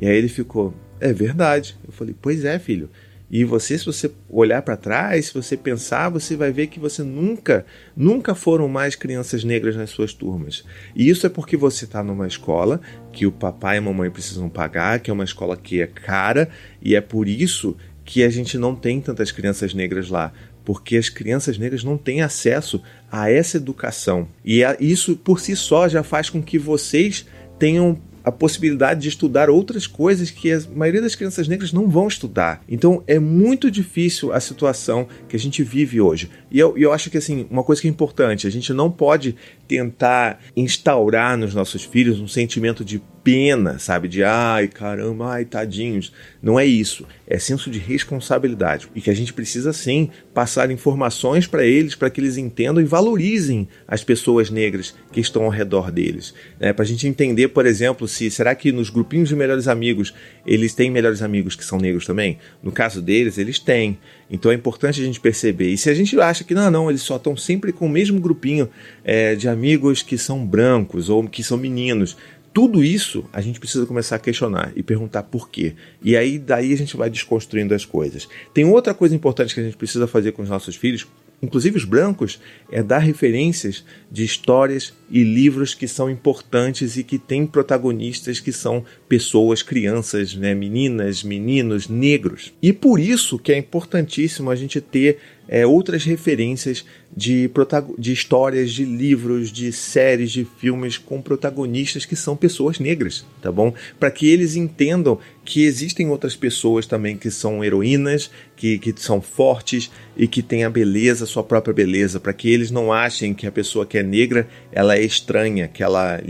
E 0.00 0.06
aí 0.06 0.16
ele 0.16 0.28
ficou: 0.28 0.74
É 0.98 1.12
verdade. 1.12 1.76
Eu 1.86 1.92
falei: 1.92 2.16
Pois 2.20 2.46
é, 2.46 2.58
filho. 2.58 2.88
E 3.30 3.44
você, 3.44 3.78
se 3.78 3.84
você 3.86 4.10
olhar 4.28 4.60
para 4.62 4.76
trás, 4.76 5.26
se 5.26 5.34
você 5.34 5.56
pensar, 5.56 6.10
você 6.10 6.34
vai 6.36 6.50
ver 6.52 6.66
que 6.66 6.78
você 6.78 7.02
nunca, 7.02 7.64
nunca 7.96 8.34
foram 8.34 8.68
mais 8.68 8.94
crianças 8.94 9.44
negras 9.44 9.76
nas 9.76 9.90
suas 9.90 10.12
turmas. 10.12 10.64
E 10.94 11.08
isso 11.08 11.26
é 11.26 11.30
porque 11.30 11.56
você 11.56 11.84
está 11.84 12.02
numa 12.02 12.26
escola 12.26 12.80
que 13.10 13.26
o 13.26 13.32
papai 13.32 13.76
e 13.76 13.78
a 13.78 13.82
mamãe 13.82 14.10
precisam 14.10 14.50
pagar, 14.50 15.00
que 15.00 15.10
é 15.10 15.14
uma 15.14 15.24
escola 15.24 15.56
que 15.56 15.80
é 15.80 15.86
cara, 15.86 16.50
e 16.82 16.94
é 16.94 17.00
por 17.00 17.26
isso 17.26 17.74
que 18.04 18.22
a 18.22 18.28
gente 18.28 18.58
não 18.58 18.74
tem 18.74 19.00
tantas 19.00 19.32
crianças 19.32 19.72
negras 19.72 20.10
lá 20.10 20.32
porque 20.64 20.96
as 20.96 21.08
crianças 21.08 21.58
negras 21.58 21.84
não 21.84 21.96
têm 21.96 22.22
acesso 22.22 22.82
a 23.10 23.30
essa 23.30 23.56
educação. 23.56 24.28
E 24.44 24.62
isso 24.80 25.16
por 25.16 25.40
si 25.40 25.54
só 25.56 25.88
já 25.88 26.02
faz 26.02 26.30
com 26.30 26.42
que 26.42 26.58
vocês 26.58 27.26
tenham 27.58 27.98
a 28.24 28.30
possibilidade 28.30 29.00
de 29.00 29.08
estudar 29.08 29.50
outras 29.50 29.86
coisas 29.86 30.30
que 30.30 30.52
a 30.52 30.60
maioria 30.74 31.02
das 31.02 31.14
crianças 31.14 31.48
negras 31.48 31.72
não 31.72 31.88
vão 31.88 32.06
estudar. 32.06 32.62
Então 32.68 33.02
é 33.06 33.18
muito 33.18 33.70
difícil 33.70 34.32
a 34.32 34.40
situação 34.40 35.08
que 35.28 35.36
a 35.36 35.38
gente 35.38 35.62
vive 35.62 36.00
hoje. 36.00 36.30
E 36.50 36.58
eu, 36.58 36.76
eu 36.78 36.92
acho 36.92 37.10
que 37.10 37.18
assim, 37.18 37.46
uma 37.50 37.64
coisa 37.64 37.82
que 37.82 37.88
é 37.88 37.90
importante, 37.90 38.46
a 38.46 38.50
gente 38.50 38.72
não 38.72 38.90
pode 38.90 39.34
tentar 39.66 40.40
instaurar 40.56 41.36
nos 41.36 41.54
nossos 41.54 41.82
filhos 41.82 42.20
um 42.20 42.28
sentimento 42.28 42.84
de 42.84 43.02
pena, 43.22 43.78
sabe? 43.78 44.08
De 44.08 44.24
ai, 44.24 44.68
caramba, 44.68 45.30
ai, 45.30 45.44
tadinhos. 45.44 46.12
Não 46.42 46.58
é 46.58 46.66
isso. 46.66 47.06
É 47.26 47.38
senso 47.38 47.70
de 47.70 47.78
responsabilidade. 47.78 48.88
E 48.94 49.00
que 49.00 49.10
a 49.10 49.14
gente 49.14 49.32
precisa 49.32 49.72
sim 49.72 50.10
passar 50.34 50.70
informações 50.70 51.46
para 51.46 51.64
eles, 51.64 51.94
para 51.94 52.10
que 52.10 52.20
eles 52.20 52.36
entendam 52.36 52.82
e 52.82 52.86
valorizem 52.86 53.68
as 53.86 54.02
pessoas 54.02 54.50
negras 54.50 54.94
que 55.12 55.20
estão 55.20 55.44
ao 55.44 55.50
redor 55.50 55.90
deles. 55.90 56.34
Né? 56.58 56.72
Para 56.72 56.84
a 56.84 56.86
gente 56.86 57.06
entender, 57.06 57.48
por 57.48 57.64
exemplo, 57.64 58.08
se 58.08 58.30
será 58.30 58.54
que 58.54 58.72
nos 58.72 58.90
grupinhos 58.90 59.28
de 59.28 59.36
melhores 59.36 59.68
amigos 59.68 60.12
eles 60.44 60.74
têm 60.74 60.90
melhores 60.90 61.22
amigos 61.22 61.54
que 61.54 61.64
são 61.64 61.78
negros 61.78 62.06
também? 62.06 62.38
No 62.62 62.72
caso 62.72 63.00
deles, 63.00 63.38
eles 63.38 63.58
têm. 63.58 63.98
Então 64.30 64.50
é 64.50 64.54
importante 64.54 65.00
a 65.00 65.04
gente 65.04 65.20
perceber. 65.20 65.68
E 65.68 65.78
se 65.78 65.90
a 65.90 65.94
gente 65.94 66.18
acha 66.20 66.42
que 66.42 66.54
não, 66.54 66.70
não, 66.70 66.90
eles 66.90 67.02
só 67.02 67.16
estão 67.16 67.36
sempre 67.36 67.72
com 67.72 67.86
o 67.86 67.88
mesmo 67.88 68.18
grupinho 68.18 68.68
é, 69.04 69.34
de 69.34 69.48
amigos 69.48 70.02
que 70.02 70.18
são 70.18 70.44
brancos 70.44 71.08
ou 71.08 71.28
que 71.28 71.42
são 71.42 71.58
meninos, 71.58 72.16
tudo 72.52 72.84
isso 72.84 73.24
a 73.32 73.40
gente 73.40 73.58
precisa 73.58 73.86
começar 73.86 74.16
a 74.16 74.18
questionar 74.18 74.72
e 74.76 74.82
perguntar 74.82 75.22
por 75.22 75.48
quê. 75.48 75.74
E 76.02 76.16
aí 76.16 76.38
daí 76.38 76.72
a 76.72 76.76
gente 76.76 76.96
vai 76.96 77.08
desconstruindo 77.08 77.74
as 77.74 77.84
coisas. 77.84 78.28
Tem 78.52 78.64
outra 78.64 78.92
coisa 78.92 79.14
importante 79.14 79.54
que 79.54 79.60
a 79.60 79.64
gente 79.64 79.76
precisa 79.76 80.06
fazer 80.06 80.32
com 80.32 80.42
os 80.42 80.48
nossos 80.48 80.76
filhos, 80.76 81.06
inclusive 81.42 81.76
os 81.76 81.84
brancos, 81.84 82.38
é 82.70 82.82
dar 82.82 82.98
referências 82.98 83.84
de 84.10 84.24
histórias 84.24 84.92
e 85.10 85.24
livros 85.24 85.74
que 85.74 85.88
são 85.88 86.08
importantes 86.08 86.96
e 86.96 87.02
que 87.02 87.18
têm 87.18 87.46
protagonistas 87.46 88.38
que 88.38 88.52
são 88.52 88.84
pessoas, 89.08 89.62
crianças, 89.62 90.34
né, 90.34 90.54
meninas, 90.54 91.24
meninos, 91.24 91.88
negros. 91.88 92.52
E 92.62 92.72
por 92.72 93.00
isso 93.00 93.38
que 93.38 93.52
é 93.52 93.58
importantíssimo 93.58 94.50
a 94.50 94.56
gente 94.56 94.80
ter 94.80 95.18
é, 95.48 95.66
outras 95.66 96.04
referências 96.04 96.84
de, 97.14 97.50
de 97.98 98.12
histórias, 98.12 98.72
de 98.72 98.84
livros, 98.84 99.52
de 99.52 99.70
séries, 99.70 100.30
de 100.30 100.44
filmes 100.44 100.96
com 100.96 101.20
protagonistas 101.20 102.06
que 102.06 102.16
são 102.16 102.36
pessoas 102.36 102.78
negras, 102.78 103.26
tá 103.40 103.52
bom? 103.52 103.74
Para 104.00 104.10
que 104.10 104.28
eles 104.28 104.56
entendam 104.56 105.18
que 105.44 105.64
existem 105.64 106.08
outras 106.08 106.34
pessoas 106.34 106.86
também 106.86 107.16
que 107.16 107.30
são 107.30 107.62
heroínas, 107.62 108.30
que, 108.56 108.78
que 108.78 108.94
são 108.96 109.20
fortes 109.20 109.90
e 110.16 110.26
que 110.26 110.42
têm 110.42 110.64
a 110.64 110.70
beleza, 110.70 111.24
a 111.24 111.26
sua 111.26 111.42
própria 111.42 111.74
beleza, 111.74 112.20
para 112.20 112.32
que 112.32 112.48
eles 112.48 112.70
não 112.70 112.92
achem 112.92 113.34
que 113.34 113.46
a 113.46 113.52
pessoa 113.52 113.84
que 113.84 113.98
é 113.98 114.02
negra 114.02 114.48
ela 114.70 114.96
é 114.96 115.02
estranha, 115.02 115.68
que 115.68 115.82
ela, 115.82 116.20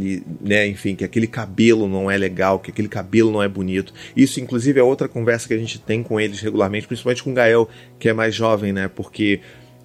né, 0.40 0.66
enfim, 0.66 0.96
que 0.96 1.04
aquele 1.04 1.26
cabelo 1.26 1.86
não 1.86 2.10
é 2.10 2.16
legal, 2.16 2.58
que 2.58 2.70
aquele 2.70 2.88
cabelo 2.88 3.30
não 3.30 3.42
é 3.42 3.48
bonito. 3.48 3.92
Isso, 4.16 4.40
inclusive, 4.40 4.80
é 4.80 4.82
outra 4.82 5.08
conversa 5.08 5.46
que 5.46 5.54
a 5.54 5.58
gente 5.58 5.78
tem 5.78 6.02
com 6.02 6.18
eles 6.18 6.40
regularmente, 6.40 6.86
principalmente 6.86 7.22
com 7.22 7.30
o 7.30 7.34
Gael, 7.34 7.68
que 7.98 8.08
é 8.08 8.12
mais 8.12 8.34
jovem, 8.34 8.72
né? 8.72 8.88
Porque 8.88 9.40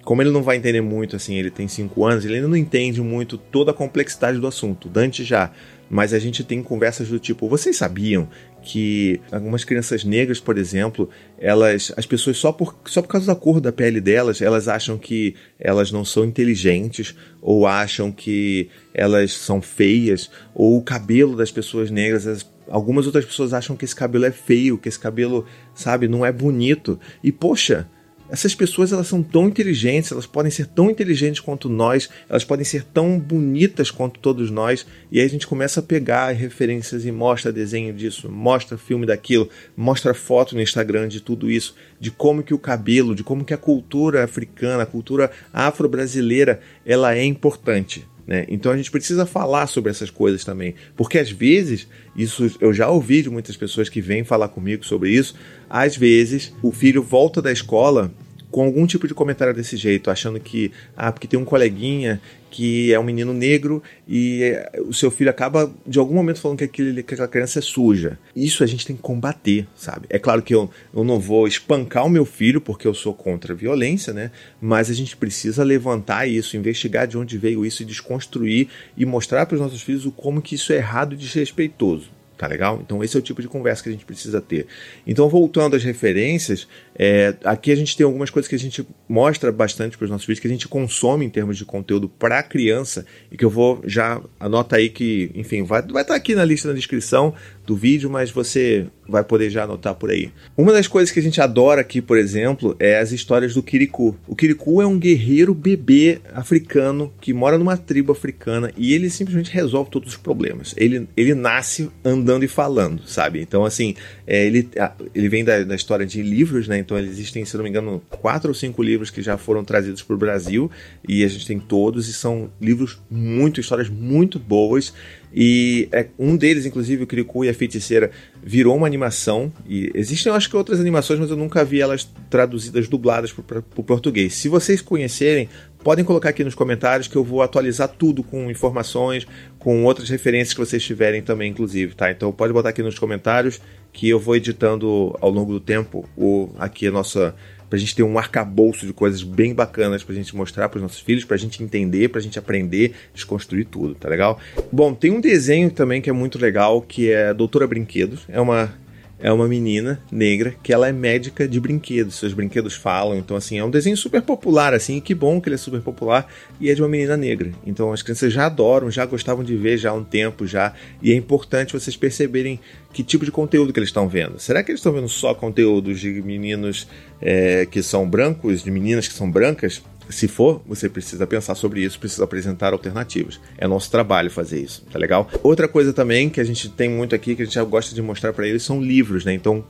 como 0.08 0.22
ele 0.22 0.30
não 0.30 0.42
vai 0.42 0.56
entender 0.56 0.80
muito, 0.80 1.16
assim, 1.16 1.34
ele 1.34 1.50
tem 1.50 1.68
5 1.68 2.02
anos, 2.02 2.24
ele 2.24 2.36
ainda 2.36 2.48
não 2.48 2.56
entende 2.56 3.02
muito 3.02 3.36
toda 3.36 3.72
a 3.72 3.74
complexidade 3.74 4.38
do 4.38 4.46
assunto. 4.46 4.88
Dante 4.88 5.22
já. 5.22 5.52
Mas 5.90 6.14
a 6.14 6.18
gente 6.18 6.42
tem 6.42 6.62
conversas 6.62 7.08
do 7.08 7.18
tipo: 7.18 7.46
vocês 7.46 7.76
sabiam 7.76 8.26
que 8.62 9.20
algumas 9.30 9.64
crianças 9.64 10.04
negras, 10.04 10.40
por 10.40 10.56
exemplo, 10.56 11.10
elas, 11.38 11.92
as 11.94 12.06
pessoas 12.06 12.38
só 12.38 12.52
por, 12.52 12.74
só 12.86 13.02
por 13.02 13.08
causa 13.08 13.26
da 13.26 13.34
cor 13.34 13.60
da 13.60 13.70
pele 13.70 14.00
delas, 14.00 14.40
elas 14.40 14.66
acham 14.66 14.96
que 14.96 15.34
elas 15.60 15.92
não 15.92 16.06
são 16.06 16.24
inteligentes 16.24 17.14
ou 17.42 17.66
acham 17.66 18.10
que 18.10 18.70
elas 18.94 19.34
são 19.34 19.60
feias 19.60 20.30
ou 20.54 20.78
o 20.78 20.82
cabelo 20.82 21.36
das 21.36 21.50
pessoas 21.50 21.90
negras, 21.90 22.26
as, 22.26 22.50
algumas 22.70 23.04
outras 23.04 23.26
pessoas 23.26 23.52
acham 23.52 23.76
que 23.76 23.84
esse 23.84 23.94
cabelo 23.94 24.24
é 24.24 24.32
feio, 24.32 24.78
que 24.78 24.88
esse 24.88 24.98
cabelo, 24.98 25.44
sabe, 25.74 26.08
não 26.08 26.24
é 26.24 26.32
bonito. 26.32 26.98
E 27.22 27.30
poxa, 27.30 27.86
essas 28.30 28.54
pessoas 28.54 28.92
elas 28.92 29.06
são 29.06 29.22
tão 29.22 29.48
inteligentes, 29.48 30.12
elas 30.12 30.26
podem 30.26 30.50
ser 30.50 30.66
tão 30.66 30.90
inteligentes 30.90 31.40
quanto 31.40 31.68
nós, 31.68 32.08
elas 32.28 32.44
podem 32.44 32.64
ser 32.64 32.84
tão 32.84 33.18
bonitas 33.18 33.90
quanto 33.90 34.20
todos 34.20 34.50
nós, 34.50 34.86
e 35.10 35.18
aí 35.18 35.26
a 35.26 35.28
gente 35.28 35.46
começa 35.46 35.80
a 35.80 35.82
pegar 35.82 36.32
referências 36.32 37.04
e 37.04 37.12
mostra 37.12 37.52
desenho 37.52 37.92
disso, 37.92 38.30
mostra 38.30 38.76
filme 38.76 39.06
daquilo, 39.06 39.48
mostra 39.76 40.12
foto 40.12 40.54
no 40.54 40.62
Instagram 40.62 41.08
de 41.08 41.20
tudo 41.20 41.50
isso, 41.50 41.74
de 41.98 42.10
como 42.10 42.42
que 42.42 42.54
o 42.54 42.58
cabelo, 42.58 43.14
de 43.14 43.24
como 43.24 43.44
que 43.44 43.54
a 43.54 43.58
cultura 43.58 44.24
africana, 44.24 44.82
a 44.82 44.86
cultura 44.86 45.30
afro-brasileira, 45.52 46.60
ela 46.84 47.14
é 47.14 47.24
importante. 47.24 48.06
Né? 48.28 48.44
Então 48.46 48.70
a 48.70 48.76
gente 48.76 48.90
precisa 48.90 49.24
falar 49.24 49.66
sobre 49.66 49.90
essas 49.90 50.10
coisas 50.10 50.44
também, 50.44 50.74
porque 50.94 51.18
às 51.18 51.30
vezes, 51.30 51.88
isso 52.14 52.54
eu 52.60 52.74
já 52.74 52.86
ouvi 52.90 53.22
de 53.22 53.30
muitas 53.30 53.56
pessoas 53.56 53.88
que 53.88 54.02
vêm 54.02 54.22
falar 54.22 54.48
comigo 54.48 54.84
sobre 54.84 55.10
isso, 55.10 55.34
às 55.68 55.96
vezes 55.96 56.52
o 56.62 56.70
filho 56.70 57.02
volta 57.02 57.40
da 57.40 57.50
escola 57.50 58.12
com 58.50 58.62
algum 58.62 58.86
tipo 58.86 59.06
de 59.06 59.14
comentário 59.14 59.54
desse 59.54 59.76
jeito, 59.76 60.10
achando 60.10 60.40
que, 60.40 60.72
ah, 60.96 61.12
porque 61.12 61.26
tem 61.26 61.38
um 61.38 61.44
coleguinha 61.44 62.20
que 62.50 62.92
é 62.92 62.98
um 62.98 63.02
menino 63.02 63.34
negro 63.34 63.82
e 64.06 64.42
é, 64.42 64.80
o 64.80 64.92
seu 64.92 65.10
filho 65.10 65.28
acaba 65.28 65.70
de 65.86 65.98
algum 65.98 66.14
momento 66.14 66.40
falando 66.40 66.58
que, 66.58 66.64
aquele, 66.64 67.02
que 67.02 67.12
aquela 67.12 67.28
criança 67.28 67.58
é 67.58 67.62
suja. 67.62 68.18
Isso 68.34 68.64
a 68.64 68.66
gente 68.66 68.86
tem 68.86 68.96
que 68.96 69.02
combater, 69.02 69.66
sabe? 69.76 70.06
É 70.08 70.18
claro 70.18 70.42
que 70.42 70.54
eu, 70.54 70.70
eu 70.94 71.04
não 71.04 71.20
vou 71.20 71.46
espancar 71.46 72.06
o 72.06 72.10
meu 72.10 72.24
filho 72.24 72.60
porque 72.60 72.86
eu 72.86 72.94
sou 72.94 73.12
contra 73.12 73.52
a 73.52 73.56
violência, 73.56 74.14
né? 74.14 74.30
Mas 74.60 74.88
a 74.88 74.94
gente 74.94 75.16
precisa 75.16 75.62
levantar 75.62 76.26
isso, 76.26 76.56
investigar 76.56 77.06
de 77.06 77.18
onde 77.18 77.36
veio 77.36 77.66
isso 77.66 77.82
e 77.82 77.86
desconstruir 77.86 78.68
e 78.96 79.04
mostrar 79.04 79.44
para 79.44 79.56
os 79.56 79.60
nossos 79.60 79.82
filhos 79.82 80.06
o 80.06 80.10
como 80.10 80.40
que 80.40 80.54
isso 80.54 80.72
é 80.72 80.76
errado 80.76 81.14
e 81.14 81.18
desrespeitoso 81.18 82.17
tá 82.38 82.46
legal? 82.46 82.80
Então 82.82 83.02
esse 83.02 83.16
é 83.16 83.18
o 83.18 83.22
tipo 83.22 83.42
de 83.42 83.48
conversa 83.48 83.82
que 83.82 83.88
a 83.88 83.92
gente 83.92 84.04
precisa 84.04 84.40
ter. 84.40 84.66
Então 85.06 85.28
voltando 85.28 85.74
às 85.76 85.82
referências, 85.82 86.68
é, 86.94 87.34
aqui 87.44 87.72
a 87.72 87.76
gente 87.76 87.96
tem 87.96 88.04
algumas 88.04 88.30
coisas 88.30 88.48
que 88.48 88.54
a 88.54 88.58
gente 88.58 88.86
mostra 89.08 89.50
bastante 89.50 89.98
para 89.98 90.04
os 90.04 90.10
nossos 90.10 90.26
vídeos, 90.26 90.40
que 90.40 90.46
a 90.46 90.50
gente 90.50 90.68
consome 90.68 91.26
em 91.26 91.30
termos 91.30 91.58
de 91.58 91.64
conteúdo 91.64 92.08
para 92.08 92.42
criança 92.42 93.04
e 93.30 93.36
que 93.36 93.44
eu 93.44 93.50
vou 93.50 93.82
já 93.84 94.20
anota 94.38 94.76
aí 94.76 94.88
que, 94.88 95.30
enfim, 95.34 95.64
vai 95.64 95.82
vai 95.82 96.02
estar 96.02 96.14
tá 96.14 96.14
aqui 96.14 96.34
na 96.34 96.44
lista 96.44 96.68
na 96.68 96.74
descrição 96.74 97.34
do 97.68 97.76
vídeo, 97.76 98.08
mas 98.08 98.30
você 98.30 98.86
vai 99.06 99.22
poder 99.22 99.50
já 99.50 99.64
anotar 99.64 99.94
por 99.94 100.10
aí. 100.10 100.30
Uma 100.56 100.72
das 100.72 100.88
coisas 100.88 101.12
que 101.12 101.20
a 101.20 101.22
gente 101.22 101.38
adora 101.38 101.82
aqui, 101.82 102.00
por 102.00 102.16
exemplo, 102.16 102.74
é 102.78 102.98
as 102.98 103.12
histórias 103.12 103.52
do 103.52 103.62
Kirikou. 103.62 104.16
O 104.26 104.34
Kirikou 104.34 104.80
é 104.80 104.86
um 104.86 104.98
guerreiro 104.98 105.54
bebê 105.54 106.18
africano 106.32 107.12
que 107.20 107.34
mora 107.34 107.58
numa 107.58 107.76
tribo 107.76 108.10
africana 108.10 108.72
e 108.74 108.94
ele 108.94 109.10
simplesmente 109.10 109.50
resolve 109.50 109.90
todos 109.90 110.08
os 110.08 110.16
problemas. 110.16 110.74
Ele, 110.78 111.06
ele 111.14 111.34
nasce 111.34 111.90
andando 112.02 112.42
e 112.42 112.48
falando, 112.48 113.06
sabe? 113.06 113.40
Então, 113.42 113.66
assim, 113.66 113.94
é, 114.26 114.46
ele, 114.46 114.66
ele 115.14 115.28
vem 115.28 115.44
da, 115.44 115.62
da, 115.62 115.74
história 115.74 116.06
de 116.06 116.22
livros, 116.22 116.68
né? 116.68 116.78
Então, 116.78 116.98
existem, 116.98 117.44
se 117.44 117.54
não 117.54 117.64
me 117.64 117.68
engano, 117.68 118.02
quatro 118.08 118.48
ou 118.48 118.54
cinco 118.54 118.82
livros 118.82 119.10
que 119.10 119.20
já 119.20 119.36
foram 119.36 119.62
trazidos 119.62 120.02
para 120.02 120.14
o 120.14 120.18
Brasil 120.18 120.70
e 121.06 121.22
a 121.22 121.28
gente 121.28 121.46
tem 121.46 121.60
todos 121.60 122.08
e 122.08 122.14
são 122.14 122.50
livros 122.58 122.98
muito, 123.10 123.60
histórias 123.60 123.90
muito 123.90 124.38
boas 124.38 124.94
e 125.32 125.88
é, 125.92 126.06
um 126.18 126.36
deles, 126.36 126.64
inclusive, 126.64 127.02
o 127.02 127.06
Kirikou 127.06 127.44
e 127.44 127.48
a 127.48 127.54
Feiticeira, 127.54 128.10
virou 128.42 128.76
uma 128.76 128.86
animação. 128.86 129.52
E 129.68 129.90
existem, 129.94 130.30
eu 130.30 130.36
acho 130.36 130.48
que 130.48 130.56
outras 130.56 130.80
animações, 130.80 131.20
mas 131.20 131.30
eu 131.30 131.36
nunca 131.36 131.64
vi 131.64 131.80
elas 131.80 132.08
traduzidas, 132.30 132.88
dubladas 132.88 133.32
para 133.32 133.62
o 133.76 133.82
português. 133.82 134.34
Se 134.34 134.48
vocês 134.48 134.80
conhecerem, 134.80 135.48
podem 135.82 136.04
colocar 136.04 136.30
aqui 136.30 136.42
nos 136.42 136.54
comentários 136.54 137.08
que 137.08 137.16
eu 137.16 137.24
vou 137.24 137.42
atualizar 137.42 137.88
tudo 137.88 138.22
com 138.22 138.50
informações, 138.50 139.26
com 139.58 139.84
outras 139.84 140.08
referências 140.08 140.54
que 140.54 140.60
vocês 140.60 140.82
tiverem 140.82 141.22
também, 141.22 141.50
inclusive, 141.50 141.94
tá? 141.94 142.10
Então 142.10 142.32
pode 142.32 142.52
botar 142.52 142.70
aqui 142.70 142.82
nos 142.82 142.98
comentários 142.98 143.60
que 143.92 144.08
eu 144.08 144.18
vou 144.18 144.36
editando 144.36 145.16
ao 145.20 145.30
longo 145.30 145.52
do 145.52 145.60
tempo 145.60 146.08
o, 146.16 146.50
aqui 146.58 146.86
a 146.86 146.90
nossa 146.90 147.34
pra 147.68 147.78
gente 147.78 147.94
ter 147.94 148.02
um 148.02 148.18
arcabouço 148.18 148.86
de 148.86 148.92
coisas 148.92 149.22
bem 149.22 149.54
bacanas 149.54 150.02
pra 150.02 150.14
gente 150.14 150.34
mostrar 150.34 150.68
pros 150.68 150.82
nossos 150.82 151.00
filhos, 151.00 151.24
pra 151.24 151.36
gente 151.36 151.62
entender, 151.62 152.08
pra 152.08 152.20
gente 152.20 152.38
aprender, 152.38 152.94
desconstruir 153.14 153.66
tudo, 153.66 153.94
tá 153.94 154.08
legal? 154.08 154.38
Bom, 154.72 154.94
tem 154.94 155.10
um 155.10 155.20
desenho 155.20 155.70
também 155.70 156.00
que 156.00 156.10
é 156.10 156.12
muito 156.12 156.38
legal, 156.38 156.80
que 156.80 157.10
é 157.10 157.32
Doutora 157.34 157.66
Brinquedos. 157.66 158.20
É 158.28 158.40
uma 158.40 158.72
é 159.20 159.32
uma 159.32 159.48
menina 159.48 160.00
negra 160.10 160.54
que 160.62 160.72
ela 160.72 160.88
é 160.88 160.92
médica 160.92 161.48
de 161.48 161.58
brinquedos. 161.58 162.16
Seus 162.16 162.32
brinquedos 162.32 162.74
falam, 162.74 163.16
então 163.16 163.36
assim, 163.36 163.58
é 163.58 163.64
um 163.64 163.70
desenho 163.70 163.96
super 163.96 164.22
popular 164.22 164.74
assim, 164.74 165.00
que 165.00 165.14
bom 165.14 165.40
que 165.40 165.48
ele 165.48 165.54
é 165.54 165.58
super 165.58 165.80
popular 165.80 166.26
e 166.60 166.70
é 166.70 166.74
de 166.74 166.82
uma 166.82 166.88
menina 166.88 167.16
negra. 167.16 167.50
Então 167.66 167.92
as 167.92 168.02
crianças 168.02 168.32
já 168.32 168.46
adoram, 168.46 168.90
já 168.90 169.04
gostavam 169.04 169.44
de 169.44 169.56
ver 169.56 169.76
já 169.76 169.90
há 169.90 169.94
um 169.94 170.04
tempo 170.04 170.46
já, 170.46 170.72
e 171.02 171.12
é 171.12 171.14
importante 171.14 171.72
vocês 171.72 171.96
perceberem 171.96 172.60
que 172.92 173.02
tipo 173.02 173.24
de 173.24 173.30
conteúdo 173.30 173.72
que 173.72 173.78
eles 173.78 173.88
estão 173.88 174.08
vendo. 174.08 174.38
Será 174.38 174.62
que 174.62 174.70
eles 174.70 174.80
estão 174.80 174.92
vendo 174.92 175.08
só 175.08 175.34
conteúdos 175.34 176.00
de 176.00 176.22
meninos 176.22 176.88
é, 177.20 177.66
que 177.66 177.82
são 177.82 178.08
brancos, 178.08 178.62
de 178.62 178.70
meninas 178.70 179.08
que 179.08 179.14
são 179.14 179.30
brancas? 179.30 179.82
Se 180.10 180.26
for, 180.26 180.62
você 180.66 180.88
precisa 180.88 181.26
pensar 181.26 181.54
sobre 181.54 181.82
isso, 181.82 181.98
precisa 181.98 182.24
apresentar 182.24 182.72
alternativas. 182.72 183.40
É 183.56 183.66
nosso 183.66 183.90
trabalho 183.90 184.30
fazer 184.30 184.60
isso, 184.60 184.84
tá 184.90 184.98
legal? 184.98 185.28
Outra 185.42 185.68
coisa 185.68 185.92
também 185.92 186.30
que 186.30 186.40
a 186.40 186.44
gente 186.44 186.68
tem 186.68 186.88
muito 186.88 187.14
aqui, 187.14 187.34
que 187.34 187.42
a 187.42 187.44
gente 187.44 187.60
gosta 187.64 187.94
de 187.94 188.00
mostrar 188.00 188.32
para 188.32 188.46
eles, 188.46 188.62
são 188.62 188.80
livros, 188.80 189.24
né? 189.24 189.34
Então, 189.34 189.64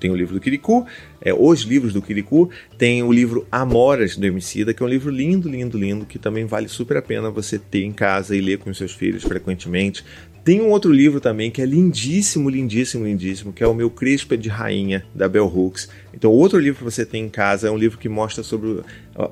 tem 0.00 0.10
o 0.10 0.16
livro 0.16 0.34
do 0.34 0.40
Kirikou, 0.40 0.86
é, 1.20 1.32
os 1.32 1.62
livros 1.62 1.92
do 1.92 2.02
Kirikou, 2.02 2.50
tem 2.76 3.02
o 3.02 3.12
livro 3.12 3.46
Amoras 3.50 4.16
do 4.16 4.26
Emicida, 4.26 4.74
que 4.74 4.82
é 4.82 4.86
um 4.86 4.88
livro 4.88 5.10
lindo, 5.10 5.48
lindo, 5.48 5.78
lindo, 5.78 6.04
que 6.04 6.18
também 6.18 6.44
vale 6.44 6.68
super 6.68 6.96
a 6.96 7.02
pena 7.02 7.30
você 7.30 7.58
ter 7.58 7.84
em 7.84 7.92
casa 7.92 8.36
e 8.36 8.40
ler 8.40 8.58
com 8.58 8.70
os 8.70 8.76
seus 8.76 8.92
filhos 8.92 9.22
frequentemente. 9.22 10.04
Tem 10.44 10.60
um 10.60 10.68
outro 10.68 10.92
livro 10.92 11.22
também 11.22 11.50
que 11.50 11.62
é 11.62 11.64
lindíssimo, 11.64 12.50
lindíssimo, 12.50 13.06
lindíssimo, 13.06 13.50
que 13.50 13.64
é 13.64 13.66
o 13.66 13.72
meu 13.72 13.88
Crispa 13.88 14.36
de 14.36 14.50
Rainha, 14.50 15.02
da 15.14 15.26
Bell 15.26 15.46
Hooks. 15.46 15.88
Então, 16.12 16.30
outro 16.30 16.58
livro 16.58 16.80
que 16.80 16.84
você 16.84 17.06
tem 17.06 17.24
em 17.24 17.28
casa 17.30 17.68
é 17.68 17.70
um 17.70 17.78
livro 17.78 17.96
que 17.96 18.10
mostra 18.10 18.42
sobre 18.42 18.82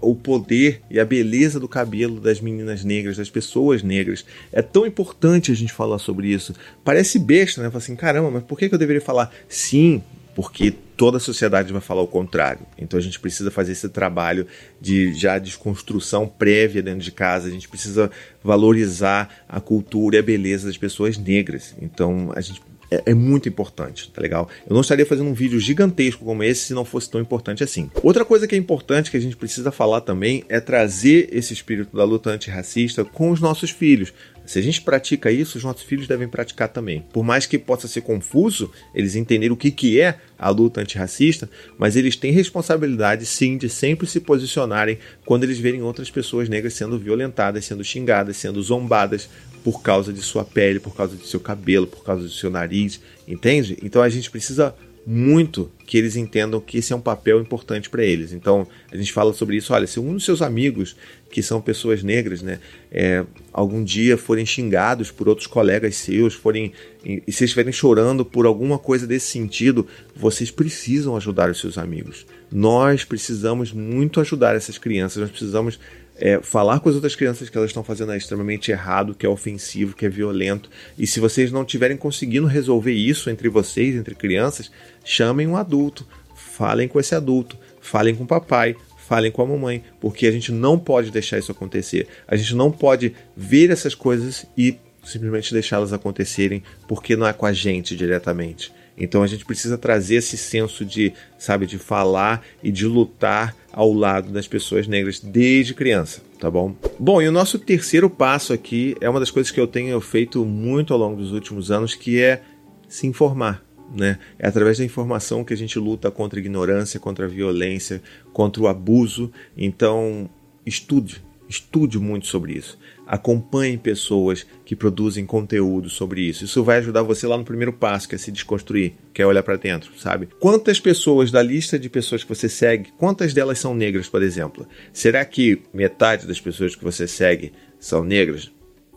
o 0.01 0.15
poder 0.15 0.81
e 0.91 0.99
a 0.99 1.05
beleza 1.05 1.61
do 1.61 1.69
cabelo 1.69 2.19
das 2.19 2.41
meninas 2.41 2.83
negras, 2.83 3.19
das 3.19 3.29
pessoas 3.29 3.83
negras. 3.83 4.25
É 4.51 4.63
tão 4.63 4.87
importante 4.87 5.53
a 5.53 5.55
gente 5.55 5.75
falar 5.75 5.99
sobre 5.99 6.29
isso. 6.29 6.55
Parece 6.83 7.19
besta, 7.19 7.63
né? 7.63 7.69
Fala 7.69 7.83
assim, 7.83 7.95
caramba, 7.95 8.31
mas 8.31 8.45
por 8.45 8.59
que 8.59 8.71
eu 8.73 8.79
deveria 8.79 9.03
falar? 9.03 9.31
Sim, 9.47 10.03
porque 10.35 10.73
toda 10.97 11.17
a 11.17 11.21
sociedade 11.21 11.73
vai 11.73 11.83
falar 11.83 12.03
o 12.03 12.07
contrário. 12.07 12.67
Então 12.79 12.99
a 12.99 13.03
gente 13.03 13.19
precisa 13.19 13.51
fazer 13.51 13.73
esse 13.73 13.89
trabalho 13.89 14.47
de 14.81 15.13
já 15.15 15.39
desconstrução 15.39 16.27
prévia 16.27 16.83
dentro 16.83 17.01
de 17.01 17.13
casa. 17.13 17.49
A 17.49 17.51
gente 17.51 17.69
precisa 17.69 18.11
valorizar 18.43 19.45
a 19.49 19.61
cultura 19.61 20.17
e 20.17 20.19
a 20.19 20.23
beleza 20.23 20.67
das 20.67 20.77
pessoas 20.77 21.19
negras. 21.19 21.75
Então 21.81 22.33
a 22.35 22.41
gente 22.41 22.63
é, 22.93 23.03
é, 23.07 23.15
muito 23.15 23.49
importante, 23.49 24.11
tá 24.11 24.21
legal? 24.21 24.47
Eu 24.69 24.75
não 24.75 24.83
estaria 24.83 25.07
fazendo 25.07 25.31
um 25.31 25.33
vídeo 25.33 25.59
gigantesco 25.59 26.27
como 26.27 26.43
esse 26.43 26.67
se 26.67 26.75
não 26.75 26.85
fosse 26.85 27.11
tão 27.11 27.23
importante 27.23 27.65
assim. 27.65 27.91
Outra 28.03 28.23
coisa 28.23 28.47
que 28.47 28.55
é 28.55 28.59
importante 28.59 29.11
que 29.11 29.17
a 29.17 29.21
gente 29.21 29.35
precisa 29.35 29.73
falar 29.73 30.03
também 30.03 30.45
é 30.47 30.61
trazer 30.61 31.31
esse 31.33 31.55
espírito 31.55 31.97
da 31.97 32.05
luta 32.05 32.29
antirracista 32.29 33.03
com 33.03 33.31
os 33.31 33.41
nossos 33.41 33.71
filhos. 33.71 34.13
Se 34.45 34.59
a 34.59 34.63
gente 34.63 34.83
pratica 34.83 35.31
isso, 35.31 35.57
os 35.57 35.65
nossos 35.65 35.83
filhos 35.83 36.09
devem 36.09 36.29
praticar 36.29 36.69
também. 36.69 37.05
Por 37.13 37.23
mais 37.23 37.47
que 37.47 37.59
possa 37.59 37.87
ser 37.87 38.01
confuso 38.01 38.71
eles 38.95 39.15
entenderem 39.15 39.53
o 39.53 39.57
que, 39.57 39.71
que 39.71 40.01
é 40.01 40.19
a 40.39 40.49
luta 40.51 40.81
antirracista, 40.81 41.49
mas 41.79 41.97
eles 41.97 42.17
têm 42.17 42.33
responsabilidade 42.33 43.25
sim 43.25 43.57
de 43.57 43.69
sempre 43.69 44.07
se 44.07 44.21
posicionarem 44.21 44.99
quando 45.25 45.45
eles 45.45 45.59
verem 45.59 45.83
outras 45.83 46.11
pessoas 46.11 46.49
negras 46.49 46.75
sendo 46.75 46.99
violentadas, 46.99 47.65
sendo 47.65 47.85
xingadas, 47.85 48.37
sendo 48.37 48.63
zombadas 48.63 49.29
por 49.63 49.81
causa 49.81 50.13
de 50.13 50.21
sua 50.21 50.45
pele, 50.45 50.81
por 50.81 50.95
causa 50.95 51.15
do 51.15 51.25
seu 51.25 51.39
cabelo, 51.39 51.87
por 51.87 52.05
causa 52.05 52.25
do 52.25 52.31
seu 52.31 52.51
nariz, 52.51 53.01
entende? 53.27 53.79
Então 53.83 54.03
a 54.03 54.09
gente 54.09 54.31
precisa 54.31 54.75
muito 55.07 55.71
que 55.87 55.99
eles 55.99 56.17
entendam 56.17 56.61
que 56.61 56.79
esse 56.79 56.93
é 56.93 56.97
um 56.97 57.01
papel 57.01 57.41
importante 57.41 57.91
para 57.91 58.05
eles. 58.05 58.33
Então 58.33 58.67
a 58.91 58.97
gente 58.97 59.13
fala 59.13 59.33
sobre 59.33 59.57
isso. 59.57 59.73
Olha, 59.73 59.87
se 59.87 59.99
um 59.99 60.15
dos 60.15 60.25
seus 60.25 60.41
amigos, 60.41 60.97
que 61.31 61.43
são 61.43 61.61
pessoas 61.61 62.03
negras, 62.03 62.41
né, 62.41 62.61
é, 62.91 63.25
algum 63.53 63.83
dia 63.83 64.17
forem 64.17 64.47
xingados 64.47 65.11
por 65.11 65.29
outros 65.29 65.47
colegas 65.47 65.97
seus, 65.97 66.35
forem 66.35 66.73
e, 67.05 67.33
se 67.33 67.45
estiverem 67.45 67.73
chorando 67.73 68.25
por 68.25 68.47
alguma 68.47 68.79
coisa 68.79 69.07
desse 69.07 69.27
sentido, 69.27 69.87
vocês 70.15 70.51
precisam 70.51 71.17
ajudar 71.17 71.51
os 71.51 71.59
seus 71.59 71.77
amigos. 71.77 72.27
Nós 72.51 73.05
precisamos 73.05 73.73
muito 73.73 74.21
ajudar 74.21 74.55
essas 74.55 74.79
crianças. 74.79 75.21
Nós 75.21 75.31
precisamos 75.31 75.81
é, 76.25 76.41
falar 76.41 76.79
com 76.79 76.89
as 76.89 76.95
outras 76.95 77.17
crianças 77.17 77.51
que 77.51 77.59
elas 77.59 77.71
estão 77.71 77.83
fazendo 77.83 78.13
é 78.13 78.17
extremamente 78.17 78.71
errado, 78.71 79.13
que 79.13 79.27
é 79.27 79.29
ofensivo, 79.29 79.97
que 79.97 80.07
é 80.07 80.09
violento. 80.09 80.71
E 80.97 81.05
se 81.05 81.19
vocês 81.19 81.51
não 81.51 81.63
estiverem 81.63 81.97
conseguindo 81.97 82.47
resolver 82.47 82.93
isso 82.93 83.29
entre 83.29 83.49
vocês, 83.49 83.97
entre 83.97 84.15
crianças, 84.15 84.71
chamem 85.05 85.49
um 85.49 85.57
adulto, 85.57 86.07
falem 86.37 86.87
com 86.87 87.01
esse 87.01 87.13
adulto, 87.13 87.59
falem 87.81 88.15
com 88.15 88.23
o 88.23 88.27
papai, 88.27 88.77
falem 89.09 89.33
com 89.33 89.43
a 89.43 89.47
mamãe, 89.47 89.83
porque 90.01 90.29
a 90.29 90.31
gente 90.31 90.53
não 90.53 90.79
pode 90.79 91.11
deixar 91.11 91.41
isso 91.41 91.51
acontecer. 91.51 92.07
A 92.29 92.37
gente 92.37 92.55
não 92.55 92.71
pode 92.71 93.13
ver 93.37 93.71
essas 93.71 93.97
coisas 93.97 94.47
e 94.57 94.79
simplesmente 95.03 95.53
deixá-las 95.53 95.93
acontecerem 95.93 96.63
porque 96.87 97.17
não 97.17 97.27
é 97.27 97.33
com 97.33 97.47
a 97.47 97.53
gente 97.53 97.97
diretamente. 97.97 98.73
Então 98.97 99.25
a 99.25 99.27
gente 99.27 99.45
precisa 99.45 99.77
trazer 99.77 100.17
esse 100.17 100.37
senso 100.37 100.85
de, 100.85 101.13
sabe, 101.37 101.67
de 101.67 101.79
falar 101.79 102.45
e 102.63 102.71
de 102.71 102.87
lutar 102.87 103.57
ao 103.73 103.93
lado 103.93 104.31
das 104.31 104.47
pessoas 104.47 104.87
negras 104.87 105.19
desde 105.19 105.75
criança, 105.75 106.23
tá 106.39 106.51
bom? 106.51 106.75
Bom, 106.99 107.23
e 107.23 107.29
o 107.29 107.33
nosso 107.33 107.59
terceiro 107.59 108.11
passo 108.11 108.53
aqui 108.53 108.95
é 109.01 109.09
uma 109.09 109.19
das 109.19 109.31
coisas 109.31 109.51
que 109.51 109.61
eu 109.61 109.67
tenho 109.67 110.01
feito 110.01 110.45
muito 110.45 110.93
ao 110.93 110.99
longo 110.99 111.17
dos 111.17 111.33
últimos 111.33 111.71
anos, 111.71 111.95
que 111.95 112.21
é 112.21 112.43
se 112.89 113.07
informar. 113.07 113.65
Né? 113.95 114.19
É 114.39 114.47
através 114.47 114.79
da 114.79 114.85
informação 114.85 115.45
que 115.45 115.53
a 115.53 115.57
gente 115.57 115.79
luta 115.79 116.11
contra 116.11 116.39
a 116.39 116.41
ignorância, 116.41 117.01
contra 117.01 117.27
a 117.27 117.29
violência, 117.29 118.03
contra 118.33 118.63
o 118.63 118.69
abuso. 118.69 119.31
Então, 119.57 120.31
estude, 120.65 121.23
estude 121.49 121.99
muito 121.99 122.27
sobre 122.27 122.55
isso 122.55 122.79
acompanhe 123.07 123.77
pessoas 123.77 124.47
que 124.65 124.77
produzem 124.77 125.27
conteúdo 125.27 125.89
sobre 125.89 126.23
isso. 126.23 126.45
Isso 126.45 126.63
vai 126.63 126.79
ajudar 126.79 127.03
você 127.03 127.27
lá 127.27 127.37
no 127.37 127.45
primeiro 127.45 127.73
passo, 127.73 128.09
que 128.09 128.15
é 128.15 128.19
se 128.19 128.33
desconstruir, 128.33 128.95
que 129.13 129.21
é 129.21 129.27
olhar 129.27 129.43
para 129.43 129.57
dentro, 129.57 129.93
sabe? 129.99 130.29
Quantas 130.41 130.81
pessoas 130.81 131.31
da 131.31 131.43
lista 131.43 131.79
de 131.79 131.89
pessoas 131.89 132.23
que 132.23 132.29
você 132.29 132.49
segue, 132.49 132.93
quantas 132.97 133.35
delas 133.35 133.59
são 133.59 133.75
negras, 133.75 134.09
por 134.09 134.23
exemplo? 134.23 134.67
Será 134.93 135.25
que 135.25 135.63
metade 135.73 136.27
das 136.27 136.41
pessoas 136.41 136.75
que 136.75 136.85
você 136.85 137.07
segue 137.07 137.53
são 137.79 138.05
negras? 138.05 138.51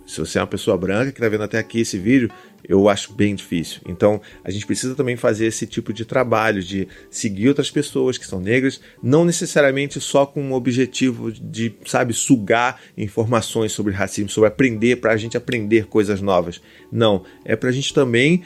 Se 0.05 0.19
você 0.19 0.37
é 0.37 0.41
uma 0.41 0.47
pessoa 0.47 0.77
branca 0.77 1.11
que 1.11 1.17
está 1.17 1.27
vendo 1.27 1.43
até 1.43 1.57
aqui 1.57 1.79
esse 1.79 1.97
vídeo, 1.97 2.29
eu 2.67 2.89
acho 2.89 3.13
bem 3.13 3.35
difícil. 3.35 3.81
Então, 3.87 4.21
a 4.43 4.51
gente 4.51 4.65
precisa 4.65 4.95
também 4.95 5.15
fazer 5.15 5.45
esse 5.45 5.65
tipo 5.65 5.93
de 5.93 6.05
trabalho, 6.05 6.61
de 6.61 6.87
seguir 7.09 7.47
outras 7.47 7.71
pessoas 7.71 8.17
que 8.17 8.25
são 8.25 8.39
negras, 8.39 8.79
não 9.01 9.25
necessariamente 9.25 9.99
só 9.99 10.25
com 10.25 10.51
o 10.51 10.55
objetivo 10.55 11.31
de, 11.31 11.73
sabe, 11.85 12.13
sugar 12.13 12.81
informações 12.97 13.71
sobre 13.71 13.93
racismo, 13.93 14.29
sobre 14.29 14.47
aprender, 14.47 14.97
para 14.97 15.13
a 15.13 15.17
gente 15.17 15.37
aprender 15.37 15.87
coisas 15.87 16.21
novas. 16.21 16.61
Não, 16.91 17.23
é 17.43 17.55
para 17.55 17.69
a 17.69 17.73
gente 17.73 17.93
também 17.93 18.43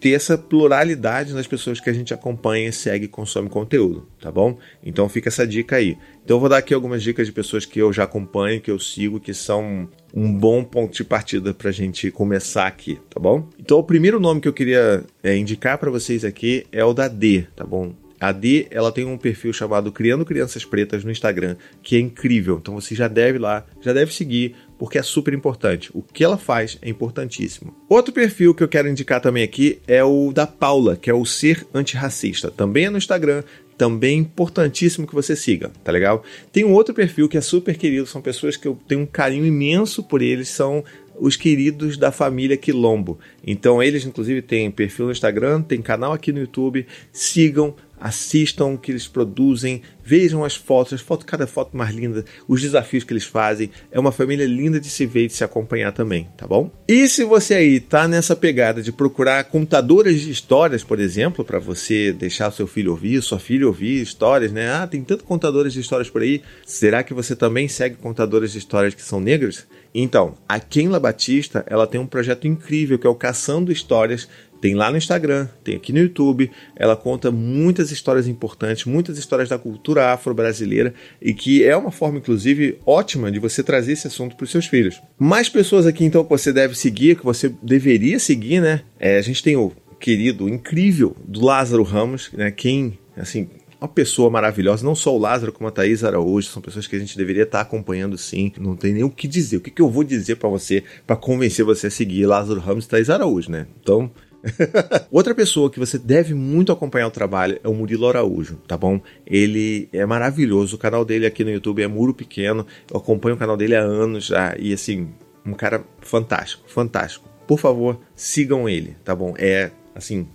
ter 0.00 0.10
essa 0.10 0.36
pluralidade 0.36 1.32
nas 1.32 1.46
pessoas 1.46 1.80
que 1.80 1.90
a 1.90 1.92
gente 1.92 2.14
acompanha, 2.14 2.72
segue 2.72 3.04
e 3.04 3.08
consome 3.08 3.48
conteúdo, 3.48 4.08
tá 4.20 4.30
bom? 4.30 4.58
Então 4.82 5.08
fica 5.08 5.28
essa 5.28 5.46
dica 5.46 5.76
aí. 5.76 5.98
Então 6.24 6.36
eu 6.36 6.40
vou 6.40 6.48
dar 6.48 6.58
aqui 6.58 6.72
algumas 6.72 7.02
dicas 7.02 7.26
de 7.26 7.32
pessoas 7.32 7.66
que 7.66 7.78
eu 7.78 7.92
já 7.92 8.04
acompanho, 8.04 8.60
que 8.60 8.70
eu 8.70 8.78
sigo, 8.78 9.20
que 9.20 9.34
são 9.34 9.88
um 10.14 10.32
bom 10.32 10.64
ponto 10.64 10.94
de 10.94 11.04
partida 11.04 11.52
para 11.52 11.68
a 11.68 11.72
gente 11.72 12.10
começar 12.10 12.66
aqui, 12.66 12.98
tá 13.10 13.20
bom? 13.20 13.48
Então 13.58 13.78
o 13.78 13.84
primeiro 13.84 14.18
nome 14.18 14.40
que 14.40 14.48
eu 14.48 14.52
queria 14.52 15.04
é, 15.22 15.36
indicar 15.36 15.78
para 15.78 15.90
vocês 15.90 16.24
aqui 16.24 16.66
é 16.72 16.84
o 16.84 16.94
da 16.94 17.08
D, 17.08 17.46
tá 17.54 17.64
bom? 17.64 17.92
A 18.20 18.32
D, 18.32 18.66
ela 18.70 18.90
tem 18.90 19.04
um 19.04 19.18
perfil 19.18 19.52
chamado 19.52 19.92
Criando 19.92 20.24
Crianças 20.24 20.64
Pretas 20.64 21.04
no 21.04 21.10
Instagram, 21.10 21.56
que 21.82 21.96
é 21.96 21.98
incrível. 21.98 22.58
Então 22.60 22.74
você 22.74 22.94
já 22.94 23.06
deve 23.06 23.38
lá, 23.38 23.66
já 23.82 23.92
deve 23.92 24.14
seguir, 24.14 24.56
porque 24.84 24.98
é 24.98 25.02
super 25.02 25.32
importante. 25.32 25.90
O 25.94 26.02
que 26.02 26.22
ela 26.22 26.36
faz 26.36 26.76
é 26.82 26.90
importantíssimo. 26.90 27.74
Outro 27.88 28.12
perfil 28.12 28.54
que 28.54 28.62
eu 28.62 28.68
quero 28.68 28.86
indicar 28.86 29.18
também 29.18 29.42
aqui 29.42 29.80
é 29.88 30.04
o 30.04 30.30
da 30.30 30.46
Paula, 30.46 30.94
que 30.94 31.08
é 31.08 31.14
o 31.14 31.24
Ser 31.24 31.66
Antirracista. 31.72 32.50
Também 32.50 32.84
é 32.84 32.90
no 32.90 32.98
Instagram, 32.98 33.42
também 33.78 34.18
importantíssimo 34.18 35.06
que 35.06 35.14
você 35.14 35.34
siga, 35.34 35.70
tá 35.82 35.90
legal? 35.90 36.22
Tem 36.52 36.66
um 36.66 36.72
outro 36.74 36.92
perfil 36.94 37.30
que 37.30 37.38
é 37.38 37.40
super 37.40 37.78
querido, 37.78 38.06
são 38.06 38.20
pessoas 38.20 38.58
que 38.58 38.68
eu 38.68 38.78
tenho 38.86 39.00
um 39.00 39.06
carinho 39.06 39.46
imenso 39.46 40.02
por 40.02 40.20
eles, 40.20 40.50
são 40.50 40.84
os 41.18 41.34
queridos 41.34 41.96
da 41.96 42.12
família 42.12 42.56
Quilombo. 42.56 43.18
Então 43.42 43.82
eles 43.82 44.04
inclusive 44.04 44.42
têm 44.42 44.70
perfil 44.70 45.06
no 45.06 45.12
Instagram, 45.12 45.62
tem 45.62 45.80
canal 45.80 46.12
aqui 46.12 46.30
no 46.30 46.40
YouTube, 46.40 46.86
sigam, 47.10 47.74
assistam 48.04 48.66
o 48.66 48.78
que 48.78 48.92
eles 48.92 49.08
produzem, 49.08 49.80
vejam 50.04 50.44
as 50.44 50.54
fotos, 50.54 50.92
as 50.92 51.00
fotos, 51.00 51.24
cada 51.24 51.46
foto 51.46 51.74
mais 51.74 51.94
linda, 51.94 52.22
os 52.46 52.60
desafios 52.60 53.02
que 53.02 53.14
eles 53.14 53.24
fazem. 53.24 53.70
É 53.90 53.98
uma 53.98 54.12
família 54.12 54.46
linda 54.46 54.78
de 54.78 54.90
se 54.90 55.06
ver 55.06 55.24
e 55.24 55.26
de 55.28 55.32
se 55.32 55.42
acompanhar 55.42 55.90
também, 55.90 56.28
tá 56.36 56.46
bom? 56.46 56.70
E 56.86 57.08
se 57.08 57.24
você 57.24 57.54
aí 57.54 57.80
tá 57.80 58.06
nessa 58.06 58.36
pegada 58.36 58.82
de 58.82 58.92
procurar 58.92 59.42
contadoras 59.44 60.20
de 60.20 60.30
histórias, 60.30 60.84
por 60.84 61.00
exemplo, 61.00 61.42
para 61.42 61.58
você 61.58 62.12
deixar 62.12 62.50
seu 62.50 62.66
filho 62.66 62.90
ouvir, 62.90 63.22
sua 63.22 63.38
filha 63.38 63.66
ouvir 63.66 64.02
histórias, 64.02 64.52
né? 64.52 64.70
Ah, 64.70 64.86
tem 64.86 65.02
tanto 65.02 65.24
contadoras 65.24 65.72
de 65.72 65.80
histórias 65.80 66.10
por 66.10 66.20
aí. 66.20 66.42
Será 66.66 67.02
que 67.02 67.14
você 67.14 67.34
também 67.34 67.68
segue 67.68 67.96
contadoras 67.96 68.52
de 68.52 68.58
histórias 68.58 68.92
que 68.92 69.00
são 69.00 69.18
negras? 69.18 69.66
Então, 69.94 70.34
a 70.46 70.60
Kenla 70.60 71.00
Batista, 71.00 71.64
ela 71.68 71.86
tem 71.86 72.00
um 72.00 72.06
projeto 72.06 72.48
incrível 72.48 72.98
que 72.98 73.06
é 73.06 73.10
o 73.10 73.14
Caçando 73.14 73.70
Histórias, 73.72 74.28
tem 74.64 74.74
lá 74.74 74.90
no 74.90 74.96
Instagram, 74.96 75.46
tem 75.62 75.76
aqui 75.76 75.92
no 75.92 75.98
YouTube. 75.98 76.50
Ela 76.74 76.96
conta 76.96 77.30
muitas 77.30 77.90
histórias 77.90 78.26
importantes, 78.26 78.86
muitas 78.86 79.18
histórias 79.18 79.50
da 79.50 79.58
cultura 79.58 80.10
afro-brasileira 80.10 80.94
e 81.20 81.34
que 81.34 81.62
é 81.62 81.76
uma 81.76 81.90
forma, 81.90 82.16
inclusive, 82.16 82.78
ótima 82.86 83.30
de 83.30 83.38
você 83.38 83.62
trazer 83.62 83.92
esse 83.92 84.06
assunto 84.06 84.34
para 84.34 84.44
os 84.44 84.50
seus 84.50 84.64
filhos. 84.64 85.02
Mais 85.18 85.50
pessoas 85.50 85.84
aqui, 85.84 86.02
então, 86.02 86.24
que 86.24 86.30
você 86.30 86.50
deve 86.50 86.74
seguir, 86.74 87.18
que 87.18 87.24
você 87.26 87.54
deveria 87.62 88.18
seguir, 88.18 88.62
né? 88.62 88.80
É, 88.98 89.18
a 89.18 89.22
gente 89.22 89.42
tem 89.42 89.54
o 89.54 89.70
querido, 90.00 90.48
incrível 90.48 91.14
do 91.28 91.44
Lázaro 91.44 91.82
Ramos, 91.82 92.30
né? 92.32 92.50
Quem, 92.50 92.98
assim, 93.18 93.50
uma 93.84 93.88
pessoa 93.88 94.30
maravilhosa, 94.30 94.82
não 94.82 94.94
só 94.94 95.14
o 95.14 95.18
Lázaro 95.18 95.52
como 95.52 95.68
a 95.68 95.70
Thaís 95.70 96.02
Araújo, 96.02 96.48
são 96.48 96.62
pessoas 96.62 96.86
que 96.86 96.96
a 96.96 96.98
gente 96.98 97.18
deveria 97.18 97.42
estar 97.42 97.60
acompanhando 97.60 98.16
sim, 98.16 98.50
não 98.58 98.74
tem 98.74 98.94
nem 98.94 99.04
o 99.04 99.10
que 99.10 99.28
dizer, 99.28 99.58
o 99.58 99.60
que, 99.60 99.70
que 99.70 99.82
eu 99.82 99.90
vou 99.90 100.02
dizer 100.02 100.36
para 100.36 100.48
você 100.48 100.82
para 101.06 101.16
convencer 101.16 101.64
você 101.64 101.88
a 101.88 101.90
seguir 101.90 102.24
Lázaro 102.24 102.60
Ramos 102.60 102.86
e 102.86 102.88
Thaís 102.88 103.10
Araújo, 103.10 103.50
né? 103.50 103.66
Então, 103.82 104.10
Outra 105.10 105.34
pessoa 105.34 105.70
que 105.70 105.78
você 105.78 105.98
deve 105.98 106.34
muito 106.34 106.72
acompanhar 106.72 107.06
o 107.06 107.10
trabalho 107.10 107.58
é 107.62 107.68
o 107.68 107.74
Murilo 107.74 108.08
Araújo, 108.08 108.56
tá 108.66 108.76
bom? 108.76 109.00
Ele 109.26 109.88
é 109.92 110.04
maravilhoso. 110.04 110.76
O 110.76 110.78
canal 110.78 111.04
dele 111.04 111.26
aqui 111.26 111.44
no 111.44 111.50
YouTube 111.50 111.82
é 111.82 111.88
Muro 111.88 112.14
Pequeno. 112.14 112.66
Eu 112.90 112.98
acompanho 112.98 113.36
o 113.36 113.38
canal 113.38 113.56
dele 113.56 113.74
há 113.74 113.80
anos 113.80 114.26
já. 114.26 114.54
E 114.58 114.72
assim, 114.72 115.08
um 115.44 115.52
cara 115.52 115.84
fantástico, 116.00 116.62
fantástico. 116.66 117.28
Por 117.46 117.58
favor, 117.58 118.00
sigam 118.14 118.68
ele, 118.68 118.96
tá 119.04 119.14
bom? 119.14 119.34
É 119.38 119.70
assim, 119.94 120.26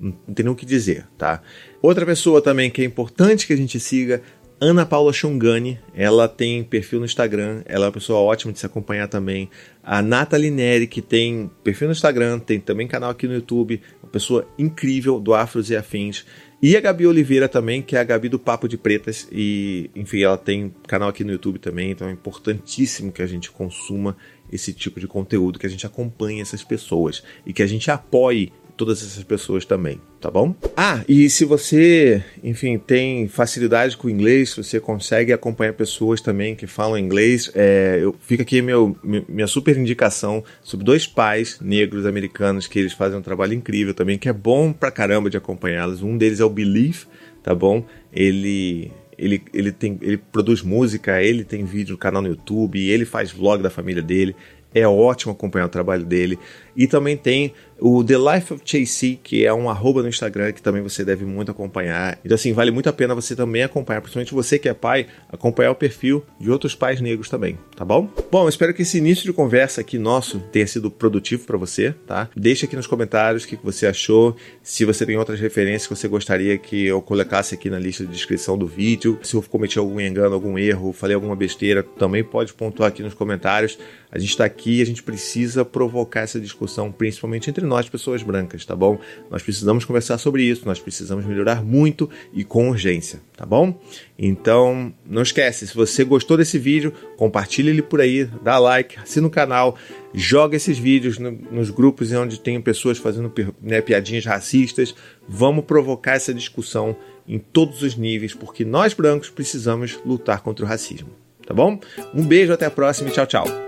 não 0.00 0.12
tem 0.34 0.44
nem 0.44 0.52
o 0.52 0.56
que 0.56 0.66
dizer, 0.66 1.06
tá? 1.16 1.42
Outra 1.80 2.04
pessoa 2.04 2.42
também 2.42 2.70
que 2.70 2.82
é 2.82 2.84
importante 2.84 3.46
que 3.46 3.52
a 3.52 3.56
gente 3.56 3.78
siga 3.78 4.22
Ana 4.60 4.84
Paula 4.84 5.12
Xongani, 5.12 5.78
ela 5.94 6.26
tem 6.26 6.64
perfil 6.64 6.98
no 6.98 7.04
Instagram, 7.04 7.62
ela 7.64 7.84
é 7.84 7.86
uma 7.86 7.92
pessoa 7.92 8.18
ótima 8.18 8.52
de 8.52 8.58
se 8.58 8.66
acompanhar 8.66 9.06
também. 9.06 9.48
A 9.84 10.02
Nathalie 10.02 10.50
Neri, 10.50 10.88
que 10.88 11.00
tem 11.00 11.48
perfil 11.62 11.86
no 11.86 11.92
Instagram, 11.92 12.40
tem 12.40 12.58
também 12.58 12.88
canal 12.88 13.10
aqui 13.10 13.28
no 13.28 13.34
YouTube, 13.34 13.80
uma 14.02 14.10
pessoa 14.10 14.48
incrível 14.58 15.20
do 15.20 15.32
Afros 15.32 15.70
e 15.70 15.76
Afins. 15.76 16.26
E 16.60 16.76
a 16.76 16.80
Gabi 16.80 17.06
Oliveira 17.06 17.48
também, 17.48 17.80
que 17.80 17.94
é 17.94 18.00
a 18.00 18.04
Gabi 18.04 18.28
do 18.28 18.38
Papo 18.38 18.68
de 18.68 18.76
Pretas, 18.76 19.28
e 19.30 19.92
enfim, 19.94 20.22
ela 20.22 20.36
tem 20.36 20.74
canal 20.88 21.08
aqui 21.08 21.22
no 21.22 21.30
YouTube 21.30 21.60
também, 21.60 21.92
então 21.92 22.08
é 22.08 22.10
importantíssimo 22.12 23.12
que 23.12 23.22
a 23.22 23.26
gente 23.28 23.52
consuma 23.52 24.16
esse 24.50 24.72
tipo 24.72 24.98
de 24.98 25.06
conteúdo, 25.06 25.56
que 25.56 25.66
a 25.66 25.70
gente 25.70 25.86
acompanhe 25.86 26.40
essas 26.40 26.64
pessoas 26.64 27.22
e 27.46 27.52
que 27.52 27.62
a 27.62 27.66
gente 27.66 27.92
apoie 27.92 28.52
todas 28.78 29.02
essas 29.02 29.22
pessoas 29.24 29.64
também, 29.64 30.00
tá 30.20 30.30
bom? 30.30 30.54
Ah, 30.76 31.02
e 31.08 31.28
se 31.28 31.44
você, 31.44 32.22
enfim, 32.42 32.78
tem 32.78 33.26
facilidade 33.26 33.96
com 33.96 34.06
o 34.06 34.10
inglês, 34.10 34.54
você 34.54 34.78
consegue 34.78 35.32
acompanhar 35.32 35.72
pessoas 35.72 36.20
também 36.20 36.54
que 36.54 36.66
falam 36.66 36.96
inglês, 36.96 37.50
é, 37.54 37.98
eu, 38.00 38.14
fica 38.20 38.44
aqui 38.44 38.62
meu, 38.62 38.96
minha 39.02 39.48
super 39.48 39.76
indicação 39.76 40.44
sobre 40.62 40.86
dois 40.86 41.06
pais 41.06 41.58
negros 41.60 42.06
americanos 42.06 42.68
que 42.68 42.78
eles 42.78 42.92
fazem 42.92 43.18
um 43.18 43.22
trabalho 43.22 43.52
incrível 43.52 43.92
também, 43.92 44.16
que 44.16 44.28
é 44.28 44.32
bom 44.32 44.72
pra 44.72 44.90
caramba 44.90 45.28
de 45.28 45.36
acompanhá-los. 45.36 46.00
Um 46.00 46.16
deles 46.16 46.38
é 46.38 46.44
o 46.44 46.50
Belief, 46.50 47.06
tá 47.42 47.54
bom? 47.54 47.84
Ele 48.12 48.92
ele, 49.18 49.42
ele, 49.52 49.72
tem, 49.72 49.98
ele 50.00 50.16
produz 50.16 50.62
música, 50.62 51.20
ele 51.20 51.42
tem 51.42 51.64
vídeo 51.64 51.92
no 51.92 51.98
canal 51.98 52.22
no 52.22 52.28
YouTube, 52.28 52.78
ele 52.78 53.04
faz 53.04 53.32
vlog 53.32 53.60
da 53.60 53.68
família 53.68 54.00
dele. 54.00 54.36
É 54.72 54.86
ótimo 54.86 55.32
acompanhar 55.32 55.66
o 55.66 55.70
trabalho 55.70 56.04
dele. 56.04 56.38
E 56.78 56.86
também 56.86 57.16
tem 57.16 57.52
o 57.80 58.02
The 58.04 58.16
Life 58.16 58.52
of 58.52 58.62
JC, 58.64 59.18
que 59.22 59.44
é 59.44 59.52
um 59.52 59.70
arroba 59.70 60.02
no 60.02 60.08
Instagram 60.08 60.52
que 60.52 60.62
também 60.62 60.82
você 60.82 61.04
deve 61.04 61.24
muito 61.24 61.50
acompanhar. 61.50 62.18
Então, 62.24 62.34
assim, 62.34 62.52
vale 62.52 62.70
muito 62.70 62.88
a 62.88 62.92
pena 62.92 63.14
você 63.14 63.34
também 63.36 63.62
acompanhar, 63.62 64.00
principalmente 64.00 64.34
você 64.34 64.58
que 64.58 64.68
é 64.68 64.74
pai, 64.74 65.06
acompanhar 65.28 65.70
o 65.70 65.74
perfil 65.74 66.24
de 66.40 66.50
outros 66.50 66.74
pais 66.74 67.00
negros 67.00 67.28
também, 67.28 67.58
tá 67.76 67.84
bom? 67.84 68.08
Bom, 68.30 68.48
espero 68.48 68.74
que 68.74 68.82
esse 68.82 68.98
início 68.98 69.24
de 69.24 69.32
conversa 69.32 69.80
aqui 69.80 69.98
nosso 69.98 70.40
tenha 70.52 70.66
sido 70.66 70.90
produtivo 70.90 71.46
para 71.46 71.56
você, 71.56 71.94
tá? 72.06 72.28
Deixa 72.36 72.66
aqui 72.66 72.76
nos 72.76 72.86
comentários 72.86 73.44
o 73.44 73.48
que 73.48 73.58
você 73.62 73.86
achou, 73.86 74.36
se 74.62 74.84
você 74.84 75.06
tem 75.06 75.16
outras 75.16 75.40
referências 75.40 75.86
que 75.86 75.94
você 75.94 76.08
gostaria 76.08 76.58
que 76.58 76.86
eu 76.86 77.00
colocasse 77.00 77.54
aqui 77.54 77.70
na 77.70 77.78
lista 77.78 78.04
de 78.04 78.12
descrição 78.12 78.58
do 78.58 78.66
vídeo, 78.66 79.18
se 79.22 79.34
eu 79.34 79.42
cometi 79.42 79.78
algum 79.78 80.00
engano, 80.00 80.34
algum 80.34 80.58
erro, 80.58 80.92
falei 80.92 81.14
alguma 81.14 81.36
besteira, 81.36 81.82
também 81.82 82.24
pode 82.24 82.52
pontuar 82.54 82.88
aqui 82.88 83.02
nos 83.02 83.14
comentários. 83.14 83.78
A 84.10 84.18
gente 84.18 84.30
está 84.30 84.44
aqui, 84.44 84.80
a 84.80 84.86
gente 84.86 85.02
precisa 85.02 85.64
provocar 85.64 86.20
essa 86.20 86.40
discussão, 86.40 86.67
principalmente 86.92 87.50
entre 87.50 87.64
nós, 87.64 87.88
pessoas 87.88 88.22
brancas, 88.22 88.64
tá 88.64 88.76
bom? 88.76 88.98
Nós 89.30 89.42
precisamos 89.42 89.84
conversar 89.84 90.18
sobre 90.18 90.42
isso, 90.42 90.66
nós 90.66 90.78
precisamos 90.78 91.24
melhorar 91.24 91.64
muito 91.64 92.08
e 92.32 92.44
com 92.44 92.68
urgência, 92.70 93.20
tá 93.36 93.46
bom? 93.46 93.80
Então, 94.18 94.92
não 95.04 95.22
esquece, 95.22 95.66
se 95.66 95.74
você 95.74 96.04
gostou 96.04 96.36
desse 96.36 96.58
vídeo, 96.58 96.92
compartilhe 97.16 97.70
ele 97.70 97.82
por 97.82 98.00
aí, 98.00 98.24
dá 98.42 98.58
like, 98.58 98.98
assina 98.98 99.26
o 99.26 99.30
canal, 99.30 99.76
joga 100.12 100.56
esses 100.56 100.78
vídeos 100.78 101.18
no, 101.18 101.30
nos 101.30 101.70
grupos 101.70 102.12
onde 102.12 102.40
tem 102.40 102.60
pessoas 102.60 102.98
fazendo 102.98 103.32
né, 103.62 103.80
piadinhas 103.80 104.24
racistas. 104.24 104.94
Vamos 105.28 105.64
provocar 105.64 106.12
essa 106.12 106.32
discussão 106.32 106.96
em 107.26 107.38
todos 107.38 107.82
os 107.82 107.94
níveis, 107.94 108.34
porque 108.34 108.64
nós 108.64 108.94
brancos 108.94 109.28
precisamos 109.28 109.98
lutar 110.04 110.40
contra 110.40 110.64
o 110.64 110.68
racismo, 110.68 111.10
tá 111.46 111.52
bom? 111.52 111.78
Um 112.14 112.24
beijo, 112.24 112.52
até 112.52 112.66
a 112.66 112.70
próxima 112.70 113.10
e 113.10 113.12
tchau, 113.12 113.26
tchau. 113.26 113.67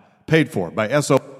paid 0.31 0.49
for 0.49 0.71
by 0.71 0.87
SO. 1.01 1.30